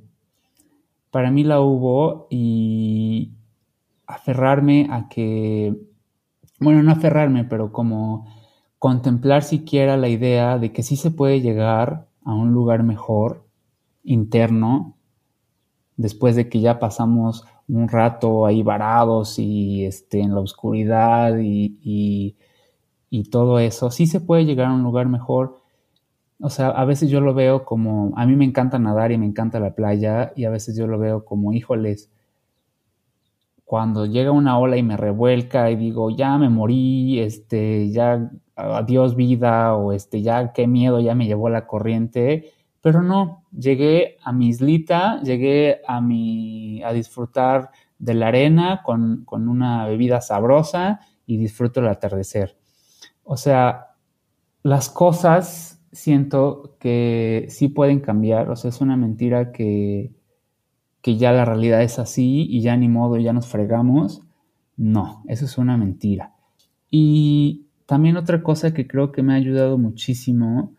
para 1.10 1.30
mí 1.30 1.44
la 1.44 1.60
hubo 1.60 2.26
y 2.30 3.32
aferrarme 4.06 4.88
a 4.90 5.08
que, 5.08 5.76
bueno, 6.60 6.82
no 6.82 6.92
aferrarme, 6.92 7.44
pero 7.44 7.72
como 7.72 8.26
contemplar 8.78 9.42
siquiera 9.42 9.96
la 9.96 10.08
idea 10.08 10.58
de 10.58 10.72
que 10.72 10.82
sí 10.82 10.96
se 10.96 11.10
puede 11.10 11.40
llegar 11.40 12.08
a 12.24 12.34
un 12.34 12.52
lugar 12.52 12.82
mejor, 12.82 13.47
interno, 14.08 14.96
después 15.96 16.36
de 16.36 16.48
que 16.48 16.60
ya 16.60 16.78
pasamos 16.78 17.44
un 17.68 17.88
rato 17.88 18.46
ahí 18.46 18.62
varados 18.62 19.38
y 19.38 19.84
este, 19.84 20.20
en 20.20 20.34
la 20.34 20.40
oscuridad 20.40 21.38
y, 21.38 22.36
y 23.10 23.24
todo 23.24 23.58
eso, 23.58 23.90
sí 23.90 24.06
se 24.06 24.20
puede 24.20 24.44
llegar 24.44 24.68
a 24.68 24.74
un 24.74 24.82
lugar 24.82 25.08
mejor. 25.08 25.56
O 26.40 26.50
sea, 26.50 26.68
a 26.68 26.84
veces 26.84 27.10
yo 27.10 27.20
lo 27.20 27.34
veo 27.34 27.64
como, 27.64 28.12
a 28.16 28.26
mí 28.26 28.36
me 28.36 28.44
encanta 28.44 28.78
nadar 28.78 29.12
y 29.12 29.18
me 29.18 29.26
encanta 29.26 29.60
la 29.60 29.74
playa 29.74 30.32
y 30.36 30.44
a 30.44 30.50
veces 30.50 30.76
yo 30.76 30.86
lo 30.86 30.98
veo 30.98 31.24
como, 31.24 31.52
híjoles, 31.52 32.10
cuando 33.64 34.06
llega 34.06 34.30
una 34.30 34.58
ola 34.58 34.76
y 34.76 34.82
me 34.82 34.96
revuelca 34.96 35.70
y 35.70 35.76
digo, 35.76 36.10
ya 36.10 36.38
me 36.38 36.48
morí, 36.48 37.20
este, 37.20 37.90
ya 37.90 38.30
adiós 38.56 39.14
vida 39.16 39.74
o 39.74 39.92
este, 39.92 40.22
ya 40.22 40.52
qué 40.52 40.66
miedo, 40.66 41.00
ya 41.00 41.14
me 41.14 41.26
llevó 41.26 41.48
la 41.50 41.66
corriente, 41.66 42.52
pero 42.80 43.02
no, 43.02 43.44
llegué 43.56 44.16
a 44.22 44.32
mi 44.32 44.48
islita, 44.48 45.20
llegué 45.22 45.80
a 45.86 46.00
mi, 46.00 46.82
a 46.82 46.92
disfrutar 46.92 47.70
de 47.98 48.14
la 48.14 48.28
arena 48.28 48.82
con, 48.84 49.24
con 49.24 49.48
una 49.48 49.86
bebida 49.86 50.20
sabrosa 50.20 51.00
y 51.26 51.36
disfruto 51.36 51.80
el 51.80 51.88
atardecer. 51.88 52.56
O 53.24 53.36
sea, 53.36 53.88
las 54.62 54.88
cosas 54.88 55.82
siento 55.92 56.76
que 56.78 57.46
sí 57.48 57.68
pueden 57.68 58.00
cambiar, 58.00 58.50
o 58.50 58.56
sea, 58.56 58.70
es 58.70 58.80
una 58.80 58.96
mentira 58.96 59.52
que, 59.52 60.12
que 61.02 61.16
ya 61.16 61.32
la 61.32 61.44
realidad 61.44 61.82
es 61.82 61.98
así 61.98 62.46
y 62.48 62.60
ya 62.60 62.76
ni 62.76 62.88
modo, 62.88 63.16
ya 63.18 63.32
nos 63.32 63.48
fregamos. 63.48 64.22
No, 64.76 65.24
eso 65.26 65.44
es 65.44 65.58
una 65.58 65.76
mentira. 65.76 66.34
Y 66.90 67.66
también 67.86 68.16
otra 68.16 68.42
cosa 68.42 68.72
que 68.72 68.86
creo 68.86 69.12
que 69.12 69.22
me 69.22 69.32
ha 69.32 69.36
ayudado 69.36 69.78
muchísimo 69.78 70.74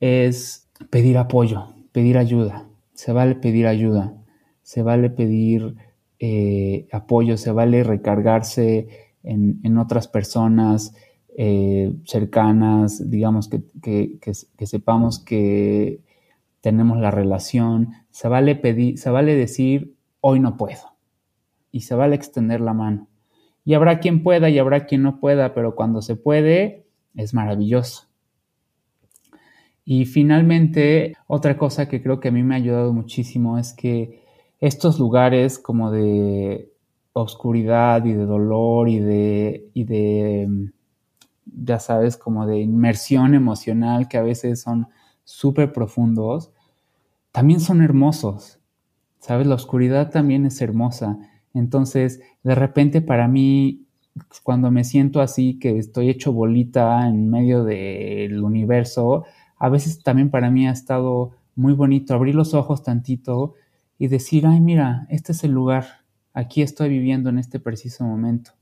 es 0.00 0.61
pedir 0.90 1.18
apoyo, 1.18 1.74
pedir 1.92 2.18
ayuda. 2.18 2.68
Se 2.94 3.12
vale 3.12 3.34
pedir 3.34 3.66
ayuda, 3.66 4.14
se 4.62 4.82
vale 4.82 5.10
pedir 5.10 5.76
eh, 6.18 6.86
apoyo, 6.92 7.36
se 7.36 7.52
vale 7.52 7.82
recargarse 7.84 8.88
en, 9.22 9.60
en 9.62 9.78
otras 9.78 10.08
personas, 10.08 10.94
eh, 11.34 11.94
cercanas, 12.04 13.10
digamos 13.10 13.48
que, 13.48 13.62
que, 13.80 14.66
sepamos 14.66 15.18
que 15.18 16.00
tenemos 16.60 16.98
la 16.98 17.10
relación, 17.10 17.88
se 18.10 18.28
vale 18.28 18.54
pedir, 18.54 18.98
se 18.98 19.08
vale 19.08 19.34
decir 19.34 19.96
hoy 20.20 20.40
no 20.40 20.58
puedo 20.58 20.98
y 21.70 21.80
se 21.80 21.94
vale 21.94 22.16
extender 22.16 22.60
la 22.60 22.74
mano. 22.74 23.08
Y 23.64 23.72
habrá 23.74 23.98
quien 23.98 24.22
pueda 24.22 24.50
y 24.50 24.58
habrá 24.58 24.84
quien 24.84 25.02
no 25.02 25.20
pueda, 25.20 25.54
pero 25.54 25.74
cuando 25.74 26.02
se 26.02 26.16
puede 26.16 26.84
es 27.14 27.32
maravilloso. 27.32 28.08
Y 29.84 30.04
finalmente, 30.04 31.14
otra 31.26 31.58
cosa 31.58 31.88
que 31.88 32.02
creo 32.02 32.20
que 32.20 32.28
a 32.28 32.32
mí 32.32 32.42
me 32.42 32.54
ha 32.54 32.58
ayudado 32.58 32.92
muchísimo 32.92 33.58
es 33.58 33.72
que 33.72 34.22
estos 34.60 34.98
lugares 35.00 35.58
como 35.58 35.90
de 35.90 36.72
oscuridad 37.12 38.04
y 38.04 38.12
de 38.12 38.24
dolor 38.24 38.88
y 38.88 39.00
de, 39.00 39.70
y 39.74 39.84
de 39.84 40.70
ya 41.44 41.78
sabes, 41.78 42.16
como 42.16 42.46
de 42.46 42.60
inmersión 42.60 43.34
emocional 43.34 44.08
que 44.08 44.18
a 44.18 44.22
veces 44.22 44.60
son 44.60 44.86
súper 45.24 45.72
profundos, 45.72 46.52
también 47.32 47.60
son 47.60 47.82
hermosos. 47.82 48.58
¿Sabes? 49.18 49.46
La 49.46 49.54
oscuridad 49.54 50.10
también 50.10 50.46
es 50.46 50.60
hermosa. 50.60 51.18
Entonces, 51.54 52.20
de 52.42 52.54
repente 52.54 53.02
para 53.02 53.28
mí, 53.28 53.86
cuando 54.42 54.70
me 54.70 54.84
siento 54.84 55.20
así, 55.20 55.58
que 55.58 55.78
estoy 55.78 56.10
hecho 56.10 56.32
bolita 56.32 57.06
en 57.08 57.30
medio 57.30 57.64
del 57.64 58.42
universo, 58.42 59.24
a 59.62 59.68
veces 59.68 60.02
también 60.02 60.30
para 60.30 60.50
mí 60.50 60.66
ha 60.66 60.72
estado 60.72 61.30
muy 61.54 61.72
bonito 61.72 62.14
abrir 62.14 62.34
los 62.34 62.54
ojos 62.54 62.82
tantito 62.82 63.54
y 63.98 64.08
decir, 64.08 64.46
ay, 64.46 64.60
mira, 64.60 65.06
este 65.08 65.32
es 65.32 65.44
el 65.44 65.52
lugar, 65.52 65.84
aquí 66.32 66.62
estoy 66.62 66.88
viviendo 66.88 67.30
en 67.30 67.38
este 67.38 67.60
preciso 67.60 68.04
momento. 68.04 68.52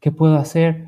¿Qué 0.00 0.12
puedo 0.12 0.36
hacer? 0.36 0.86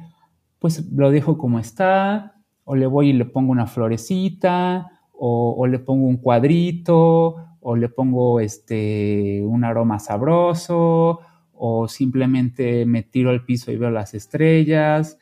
pues 0.58 0.90
lo 0.90 1.10
dejo 1.10 1.38
como 1.38 1.58
está, 1.58 2.34
o 2.64 2.74
le 2.74 2.86
voy 2.86 3.10
y 3.10 3.12
le 3.12 3.24
pongo 3.24 3.52
una 3.52 3.66
florecita, 3.66 4.90
o, 5.12 5.66
le 5.66 5.78
pongo 5.78 6.06
un 6.06 6.18
cuadrito, 6.18 7.36
o 7.60 7.76
le 7.76 7.88
pongo 7.88 8.40
este, 8.40 9.42
un 9.46 9.64
aroma 9.64 9.98
sabroso, 9.98 11.20
o 11.54 11.88
simplemente 11.88 12.84
me 12.84 13.02
tiro 13.02 13.30
al 13.30 13.44
piso 13.44 13.72
y 13.72 13.76
veo 13.76 13.90
las 13.90 14.14
estrellas. 14.14 15.18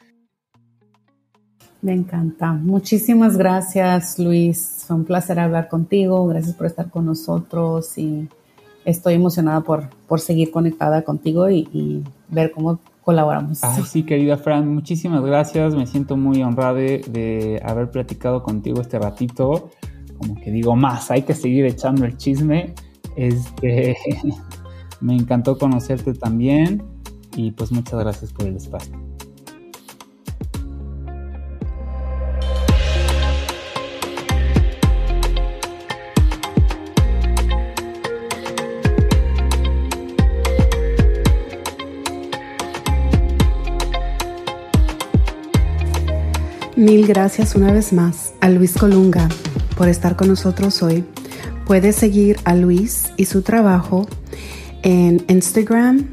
Me 1.85 1.93
encanta. 1.93 2.55
Muchísimas 2.55 3.37
gracias, 3.37 4.19
Luis. 4.19 4.85
Fue 4.87 4.97
un 4.97 5.05
placer 5.05 5.39
hablar 5.39 5.69
contigo. 5.69 6.27
Gracias 6.27 6.57
por 6.57 6.67
estar 6.67 6.89
con 6.89 7.05
nosotros 7.05 7.99
y 7.99 8.27
estoy 8.87 9.13
emocionada 9.13 9.61
por, 9.61 9.91
por 10.09 10.19
seguir 10.19 10.51
conectada 10.51 11.03
contigo 11.03 11.51
y, 11.51 12.03
ver 12.29 12.53
cómo 12.53 12.81
colaboramos. 13.03 13.63
Ay, 13.63 13.83
sí, 13.83 14.03
querida 14.03 14.39
Fran, 14.39 14.67
muchísimas 14.67 15.23
gracias. 15.23 15.75
Me 15.75 15.87
siento 15.87 16.17
muy 16.17 16.43
honrada 16.43 16.73
de, 16.73 17.61
haber 17.63 17.91
platicado 17.91 18.43
contigo 18.43 18.81
este 18.81 18.99
ratito. 18.99 19.69
Como 20.17 20.37
que 20.41 20.51
digo 20.51 20.75
más, 20.77 21.11
hay 21.11 21.21
que 21.21 21.35
seguir 21.35 21.67
echando 21.67 22.07
el 22.07 22.17
chisme. 22.17 22.73
Este, 23.15 23.95
me 25.03 25.15
encantó 25.15 25.59
conocerte 25.59 26.15
también 26.15 26.83
y 27.37 27.51
pues 27.51 27.71
muchas 27.73 28.01
gracias 28.01 28.33
por 28.33 28.47
el 28.47 28.57
espacio. 28.57 29.04
Mil 46.77 47.07
gracias 47.07 47.55
una 47.55 47.73
vez 47.73 47.93
más 47.93 48.35
a 48.41 48.49
Luis 48.49 48.73
Colunga 48.73 49.29
por 49.77 49.89
estar 49.89 50.17
con 50.17 50.27
nosotros 50.27 50.83
hoy. 50.83 51.05
Puedes 51.67 51.95
seguir 51.95 52.37
a 52.45 52.57
Luis 52.57 53.13
y 53.17 53.27
su 53.27 53.43
trabajo 53.43 54.09
en 54.83 55.25
Instagram 55.29 56.09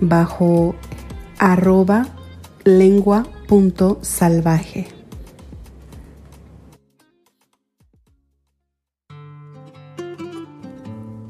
bajo 0.00 0.76
arroba 1.38 2.06
lengua.salvaje. 2.62 4.86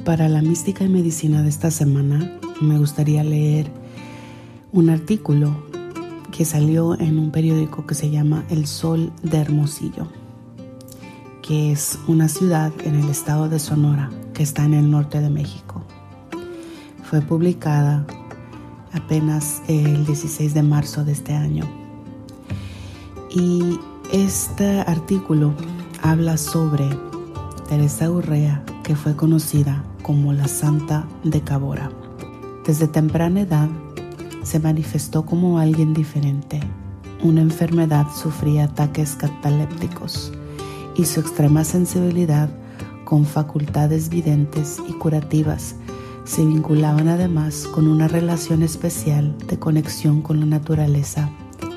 Para 0.05 0.29
la 0.29 0.43
mística 0.43 0.85
y 0.85 0.91
medicina 0.91 1.43
de 1.43 1.49
esta 1.49 1.71
semana 1.71 2.39
me 2.61 2.77
gustaría 2.77 3.25
leer 3.25 3.71
un 4.73 4.91
artículo 4.91 5.68
que 6.33 6.45
salió 6.45 6.99
en 6.99 7.19
un 7.19 7.31
periódico 7.31 7.87
que 7.87 7.95
se 7.95 8.11
llama 8.11 8.45
El 8.49 8.67
Sol 8.67 9.13
de 9.23 9.39
Hermosillo, 9.39 10.09
que 11.43 11.73
es 11.73 11.99
una 12.07 12.29
ciudad 12.29 12.73
en 12.85 12.95
el 12.95 13.09
estado 13.09 13.49
de 13.49 13.59
Sonora 13.59 14.11
que 14.35 14.43
está 14.43 14.65
en 14.65 14.75
el 14.75 14.91
norte 14.91 15.21
de 15.21 15.31
México. 15.31 15.83
Fue 17.03 17.21
publicada 17.21 18.07
apenas 18.93 19.63
el 19.67 20.07
16 20.07 20.55
de 20.55 20.63
marzo 20.63 21.05
de 21.05 21.13
este 21.13 21.35
año. 21.35 21.65
Y 23.31 23.79
este 24.13 24.81
artículo 24.81 25.55
habla 26.03 26.37
sobre 26.37 26.89
Teresa 27.69 28.11
Urrea, 28.11 28.63
que 28.83 28.97
fue 28.97 29.17
conocida 29.17 29.85
como 30.03 30.33
la 30.33 30.49
Santa 30.49 31.07
de 31.25 31.41
Cabora. 31.41 31.91
Desde 32.67 32.89
temprana 32.89 33.41
edad 33.41 33.69
se 34.49 34.59
manifestó 34.61 35.27
como 35.27 35.59
alguien 35.59 35.93
diferente. 35.93 36.59
Una 37.23 37.43
enfermedad 37.43 38.07
sufría 38.15 38.65
ataques 38.65 39.15
catalépticos 39.15 40.33
y 40.97 41.05
su 41.05 41.21
extrema 41.21 41.65
sensibilidad 41.65 42.49
con 43.05 43.27
facultades 43.27 44.09
videntes 44.09 44.83
y 44.89 44.93
curativas 44.93 45.77
Se 46.25 46.45
vinculaban 46.45 47.09
además 47.09 47.67
con 47.75 47.89
una 47.89 48.07
relación 48.07 48.63
especial 48.63 49.37
de 49.49 49.59
conexión 49.59 50.21
con 50.21 50.41
la 50.41 50.47
naturaleza, 50.47 51.31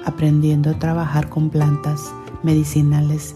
aprendiendo 0.06 0.70
a 0.70 0.80
trabajar 0.80 1.30
con 1.30 1.50
plantas 1.50 2.14
medicinales 2.44 3.34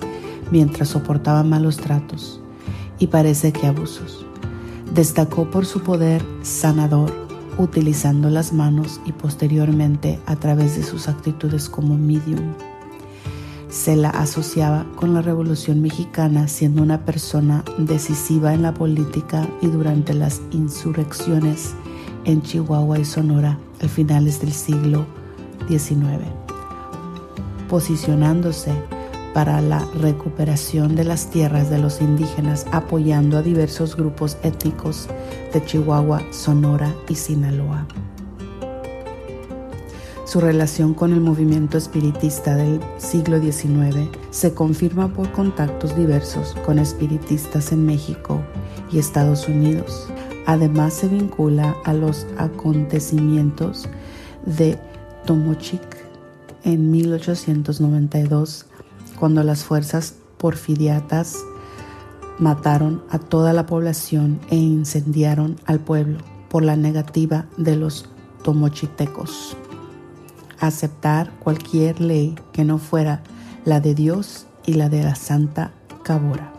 mientras 0.51 0.89
soportaban 0.89 1.49
malos 1.49 1.77
tratos 1.77 2.41
y 2.99 3.07
parece 3.07 3.53
que 3.53 3.67
abusos. 3.67 4.25
Destacó 4.93 5.49
por 5.49 5.65
su 5.65 5.81
poder 5.81 6.21
sanador 6.41 7.24
utilizando 7.57 8.29
las 8.29 8.53
manos 8.53 8.99
y 9.05 9.11
posteriormente 9.11 10.19
a 10.25 10.35
través 10.35 10.75
de 10.75 10.83
sus 10.83 11.07
actitudes 11.07 11.69
como 11.69 11.97
medium. 11.97 12.53
Se 13.69 13.95
la 13.95 14.09
asociaba 14.09 14.85
con 14.95 15.13
la 15.13 15.21
Revolución 15.21 15.81
Mexicana 15.81 16.47
siendo 16.47 16.81
una 16.81 17.03
persona 17.05 17.63
decisiva 17.77 18.53
en 18.53 18.61
la 18.61 18.73
política 18.73 19.47
y 19.61 19.67
durante 19.67 20.13
las 20.13 20.41
insurrecciones 20.51 21.73
en 22.25 22.41
Chihuahua 22.41 22.99
y 22.99 23.05
Sonora 23.05 23.59
al 23.81 23.89
finales 23.89 24.39
del 24.39 24.53
siglo 24.53 25.05
XIX, 25.67 26.23
posicionándose 27.67 28.71
para 29.35 29.59
la 29.59 29.85
recuperación 29.99 30.95
de 30.95 31.03
las 31.03 31.29
tierras 31.29 31.69
de 31.69 31.77
los 31.77 31.99
indígenas, 31.99 32.65
apoyando 32.71 33.37
a 33.37 33.41
diversos 33.41 33.97
grupos 33.97 34.37
étnicos 34.43 35.09
de 35.51 35.61
Chihuahua, 35.65 36.21
Sonora 36.31 36.95
y 37.09 37.15
Sinaloa. 37.15 37.85
Su 40.23 40.39
relación 40.39 40.93
con 40.93 41.11
el 41.11 41.19
movimiento 41.19 41.77
espiritista 41.77 42.55
del 42.55 42.79
siglo 42.97 43.41
XIX 43.41 44.07
se 44.29 44.53
confirma 44.53 45.09
por 45.09 45.29
contactos 45.33 45.97
diversos 45.97 46.55
con 46.65 46.79
espiritistas 46.79 47.73
en 47.73 47.85
México 47.85 48.39
y 48.89 48.99
Estados 48.99 49.49
Unidos. 49.49 50.07
Además 50.45 50.93
se 50.93 51.09
vincula 51.09 51.75
a 51.83 51.93
los 51.93 52.25
acontecimientos 52.37 53.89
de 54.45 54.79
Tomochic 55.25 55.97
en 56.63 56.89
1892 56.89 58.67
cuando 59.19 59.43
las 59.43 59.63
fuerzas 59.63 60.15
porfidiatas 60.37 61.37
mataron 62.39 63.03
a 63.09 63.19
toda 63.19 63.53
la 63.53 63.65
población 63.65 64.39
e 64.49 64.55
incendiaron 64.55 65.55
al 65.65 65.79
pueblo 65.79 66.17
por 66.49 66.63
la 66.63 66.75
negativa 66.75 67.45
de 67.57 67.75
los 67.75 68.05
tomochitecos 68.43 69.57
aceptar 70.59 71.31
cualquier 71.39 71.99
ley 72.01 72.35
que 72.51 72.63
no 72.63 72.77
fuera 72.77 73.23
la 73.65 73.79
de 73.79 73.95
Dios 73.95 74.47
y 74.65 74.73
la 74.73 74.89
de 74.89 75.03
la 75.03 75.15
Santa 75.15 75.71
Cabora. 76.03 76.53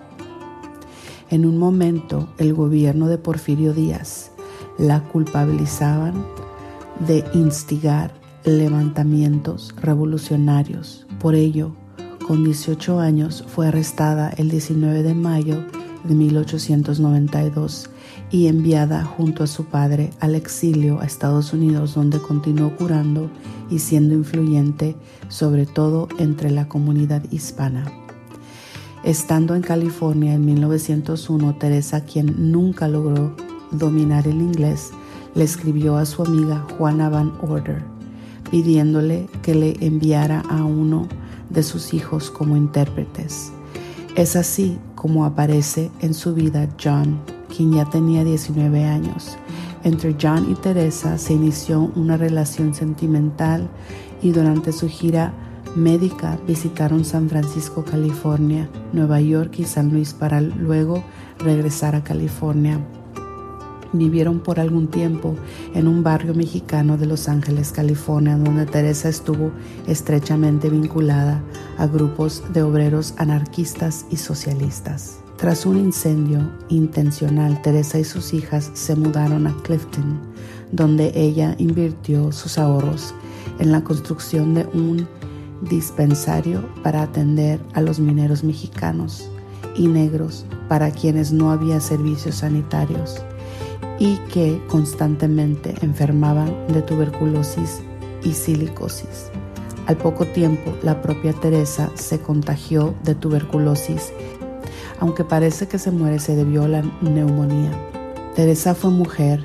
En 1.31 1.45
un 1.45 1.59
momento 1.59 2.29
el 2.39 2.55
gobierno 2.55 3.09
de 3.09 3.19
Porfirio 3.19 3.73
Díaz 3.73 4.31
la 4.79 5.03
culpabilizaban 5.03 6.25
de 7.01 7.25
instigar 7.35 8.13
levantamientos 8.45 9.75
revolucionarios. 9.81 11.07
Por 11.19 11.35
ello, 11.35 11.73
con 12.27 12.45
18 12.45 12.99
años, 12.99 13.45
fue 13.47 13.69
arrestada 13.69 14.31
el 14.37 14.51
19 14.51 15.03
de 15.03 15.15
mayo 15.15 15.65
de 16.05 16.15
1892 16.15 17.91
y 18.31 18.49
enviada 18.49 19.05
junto 19.05 19.45
a 19.45 19.47
su 19.47 19.67
padre 19.67 20.11
al 20.19 20.35
exilio 20.35 21.01
a 21.01 21.05
Estados 21.05 21.53
Unidos 21.53 21.95
donde 21.95 22.19
continuó 22.21 22.75
curando 22.77 23.31
y 23.71 23.79
siendo 23.79 24.15
influyente 24.15 24.97
sobre 25.29 25.67
todo 25.67 26.09
entre 26.19 26.51
la 26.51 26.69
comunidad 26.69 27.23
hispana. 27.31 27.85
Estando 29.05 29.55
en 29.55 29.63
California 29.63 30.35
en 30.35 30.45
1901, 30.45 31.57
Teresa, 31.59 32.05
quien 32.05 32.51
nunca 32.51 32.89
logró 32.89 33.37
dominar 33.71 34.27
el 34.27 34.41
inglés, 34.41 34.91
le 35.37 35.45
escribió 35.45 35.97
a 35.97 36.07
su 36.07 36.25
amiga 36.25 36.67
Juana 36.77 37.09
Van 37.09 37.33
Order, 37.41 37.85
pidiéndole 38.51 39.29
que 39.43 39.55
le 39.55 39.77
enviara 39.81 40.41
a 40.41 40.65
uno 40.65 41.07
de 41.51 41.63
sus 41.63 41.95
hijos 41.95 42.31
como 42.31 42.57
intérpretes. 42.57 43.53
Es 44.17 44.37
así 44.37 44.79
como 44.95 45.25
aparece 45.25 45.91
en 46.01 46.15
su 46.15 46.35
vida 46.35 46.69
John, 46.83 47.21
quien 47.55 47.73
ya 47.73 47.85
tenía 47.85 48.25
19 48.25 48.85
años. 48.85 49.37
Entre 49.85 50.17
John 50.21 50.51
y 50.51 50.55
Teresa 50.55 51.19
se 51.19 51.35
inició 51.35 51.93
una 51.95 52.17
relación 52.17 52.75
sentimental 52.75 53.69
y 54.23 54.33
durante 54.33 54.73
su 54.73 54.89
gira 54.89 55.33
médica 55.77 56.39
visitaron 56.47 57.05
San 57.05 57.29
Francisco, 57.29 57.85
California, 57.85 58.69
Nueva 58.93 59.21
York 59.21 59.59
y 59.59 59.65
San 59.65 59.91
Luis 59.93 60.15
para 60.15 60.41
luego 60.41 61.05
regresar 61.39 61.95
a 61.95 62.03
California 62.03 62.81
vivieron 63.93 64.41
por 64.41 64.61
algún 64.61 64.89
tiempo 64.89 65.35
en 65.75 65.89
un 65.89 66.03
barrio 66.03 66.35
mexicano 66.35 66.97
de 66.97 67.07
Los 67.07 67.29
Ángeles, 67.29 67.73
California, 67.73 68.37
donde 68.37 68.67
Teresa 68.67 69.09
estuvo 69.09 69.51
estrechamente 69.87 70.69
vinculada 70.69 71.43
a 71.79 71.87
grupos 71.87 72.43
de 72.53 72.63
obreros 72.63 73.15
anarquistas 73.19 74.07
y 74.11 74.17
socialistas. 74.17 75.19
Tras 75.37 75.67
un 75.67 75.77
incendio 75.77 76.51
intencional, 76.71 77.61
Teresa 77.61 77.99
y 77.99 78.05
sus 78.05 78.33
hijas 78.33 78.71
se 78.73 78.97
mudaron 78.97 79.47
a 79.47 79.55
Clifton, 79.63 80.19
donde 80.73 81.13
ella 81.15 81.55
invirtió 81.59 82.33
sus 82.33 82.57
ahorros 82.57 83.15
en 83.59 83.71
la 83.71 83.85
construcción 83.85 84.55
de 84.55 84.65
un 84.73 85.07
dispensario 85.69 86.67
para 86.83 87.03
atender 87.03 87.61
a 87.75 87.83
los 87.83 88.01
mineros 88.01 88.45
mexicanos 88.45 89.29
y 89.77 89.89
negros 89.89 90.47
para 90.69 90.91
quienes 90.91 91.33
no 91.33 91.51
había 91.51 91.81
servicios 91.81 92.37
sanitarios 92.37 93.23
y 93.99 94.17
que 94.33 94.61
constantemente 94.69 95.75
enfermaban 95.81 96.53
de 96.69 96.83
tuberculosis 96.83 97.81
y 98.23 98.33
silicosis. 98.33 99.31
Al 99.87 99.97
poco 99.97 100.27
tiempo, 100.27 100.75
la 100.83 101.01
propia 101.01 101.33
Teresa 101.33 101.91
se 101.95 102.21
contagió 102.21 102.95
de 103.05 103.15
tuberculosis, 103.15 104.13
aunque 104.99 105.25
parece 105.25 105.69
que 105.69 105.79
se 105.79 105.91
muere 105.91 106.19
se 106.19 106.35
debió 106.35 106.65
a 106.65 106.69
la 106.69 106.83
neumonía. 107.01 107.71
Teresa 108.35 108.75
fue 108.75 108.91
mujer 108.91 109.45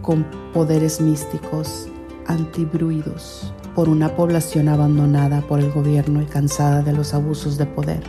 con 0.00 0.24
poderes 0.52 1.00
místicos 1.00 1.88
antibruidos 2.26 3.52
por 3.74 3.88
una 3.88 4.14
población 4.14 4.68
abandonada 4.68 5.40
por 5.42 5.58
el 5.58 5.72
gobierno 5.72 6.22
y 6.22 6.26
cansada 6.26 6.82
de 6.82 6.92
los 6.92 7.14
abusos 7.14 7.58
de 7.58 7.66
poder, 7.66 8.02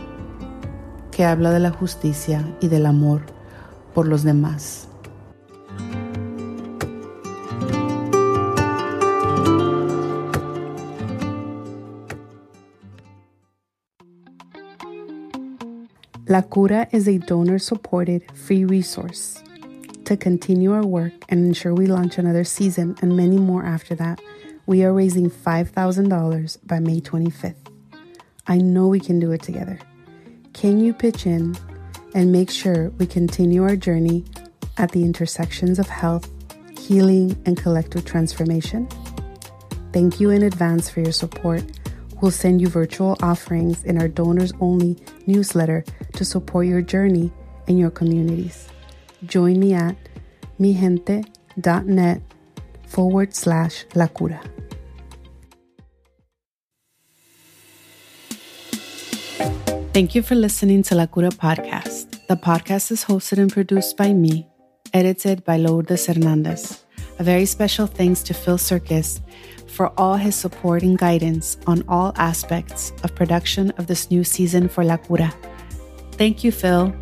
que 1.10 1.24
habla 1.24 1.50
de 1.50 1.60
la 1.60 1.70
justicia 1.70 2.56
y 2.60 2.68
del 2.68 2.86
amor 2.86 3.22
por 3.94 4.06
los 4.06 4.22
demás 4.22 4.88
La 16.26 16.40
Cura 16.40 16.88
is 16.90 17.06
a 17.06 17.18
donor 17.18 17.58
supported 17.58 18.24
free 18.32 18.64
resource. 18.64 19.42
To 20.06 20.16
continue 20.16 20.72
our 20.72 20.84
work 20.84 21.12
and 21.28 21.44
ensure 21.44 21.74
we 21.74 21.86
launch 21.86 22.16
another 22.16 22.44
season 22.44 22.96
and 23.02 23.14
many 23.14 23.36
more 23.36 23.62
after 23.62 23.94
that, 23.96 24.22
we 24.64 24.84
are 24.84 24.94
raising 24.94 25.28
$5,000 25.28 26.66
by 26.66 26.80
May 26.80 27.02
25th. 27.02 27.68
I 28.46 28.56
know 28.56 28.88
we 28.88 29.00
can 29.00 29.20
do 29.20 29.32
it 29.32 29.42
together. 29.42 29.78
Can 30.54 30.80
you 30.80 30.94
pitch 30.94 31.26
in 31.26 31.58
and 32.14 32.32
make 32.32 32.50
sure 32.50 32.88
we 32.96 33.06
continue 33.06 33.62
our 33.62 33.76
journey 33.76 34.24
at 34.78 34.92
the 34.92 35.04
intersections 35.04 35.78
of 35.78 35.88
health, 35.88 36.30
healing, 36.78 37.36
and 37.44 37.58
collective 37.58 38.06
transformation? 38.06 38.88
Thank 39.92 40.20
you 40.20 40.30
in 40.30 40.42
advance 40.42 40.88
for 40.88 41.00
your 41.00 41.12
support 41.12 41.62
We'll 42.24 42.30
send 42.30 42.62
you 42.62 42.68
virtual 42.68 43.18
offerings 43.20 43.84
in 43.84 44.00
our 44.00 44.08
donors 44.08 44.54
only 44.58 44.96
newsletter 45.26 45.84
to 46.14 46.24
support 46.24 46.66
your 46.66 46.80
journey 46.80 47.30
in 47.66 47.76
your 47.76 47.90
communities. 47.90 48.66
Join 49.26 49.60
me 49.60 49.74
at 49.74 49.94
migente.net 50.58 52.22
forward 52.86 53.34
slash 53.34 53.84
la 53.94 54.06
cura. 54.06 54.40
Thank 59.92 60.14
you 60.14 60.22
for 60.22 60.34
listening 60.34 60.82
to 60.84 60.94
La 60.94 61.04
Cura 61.04 61.28
Podcast. 61.28 62.26
The 62.28 62.36
podcast 62.36 62.90
is 62.90 63.04
hosted 63.04 63.36
and 63.36 63.52
produced 63.52 63.98
by 63.98 64.14
me, 64.14 64.48
edited 64.94 65.44
by 65.44 65.58
Lourdes 65.58 66.06
Hernandez. 66.06 66.84
A 67.18 67.22
very 67.22 67.44
special 67.44 67.86
thanks 67.86 68.22
to 68.22 68.32
Phil 68.32 68.56
Circus 68.56 69.20
for 69.74 69.92
all 69.98 70.14
his 70.14 70.36
support 70.36 70.82
and 70.82 70.96
guidance 70.96 71.56
on 71.66 71.82
all 71.88 72.12
aspects 72.16 72.92
of 73.02 73.14
production 73.14 73.70
of 73.72 73.88
this 73.88 74.10
new 74.10 74.22
season 74.22 74.68
for 74.68 74.84
La 74.84 74.96
Cura. 74.96 75.34
Thank 76.12 76.44
you, 76.44 76.52
Phil. 76.52 76.94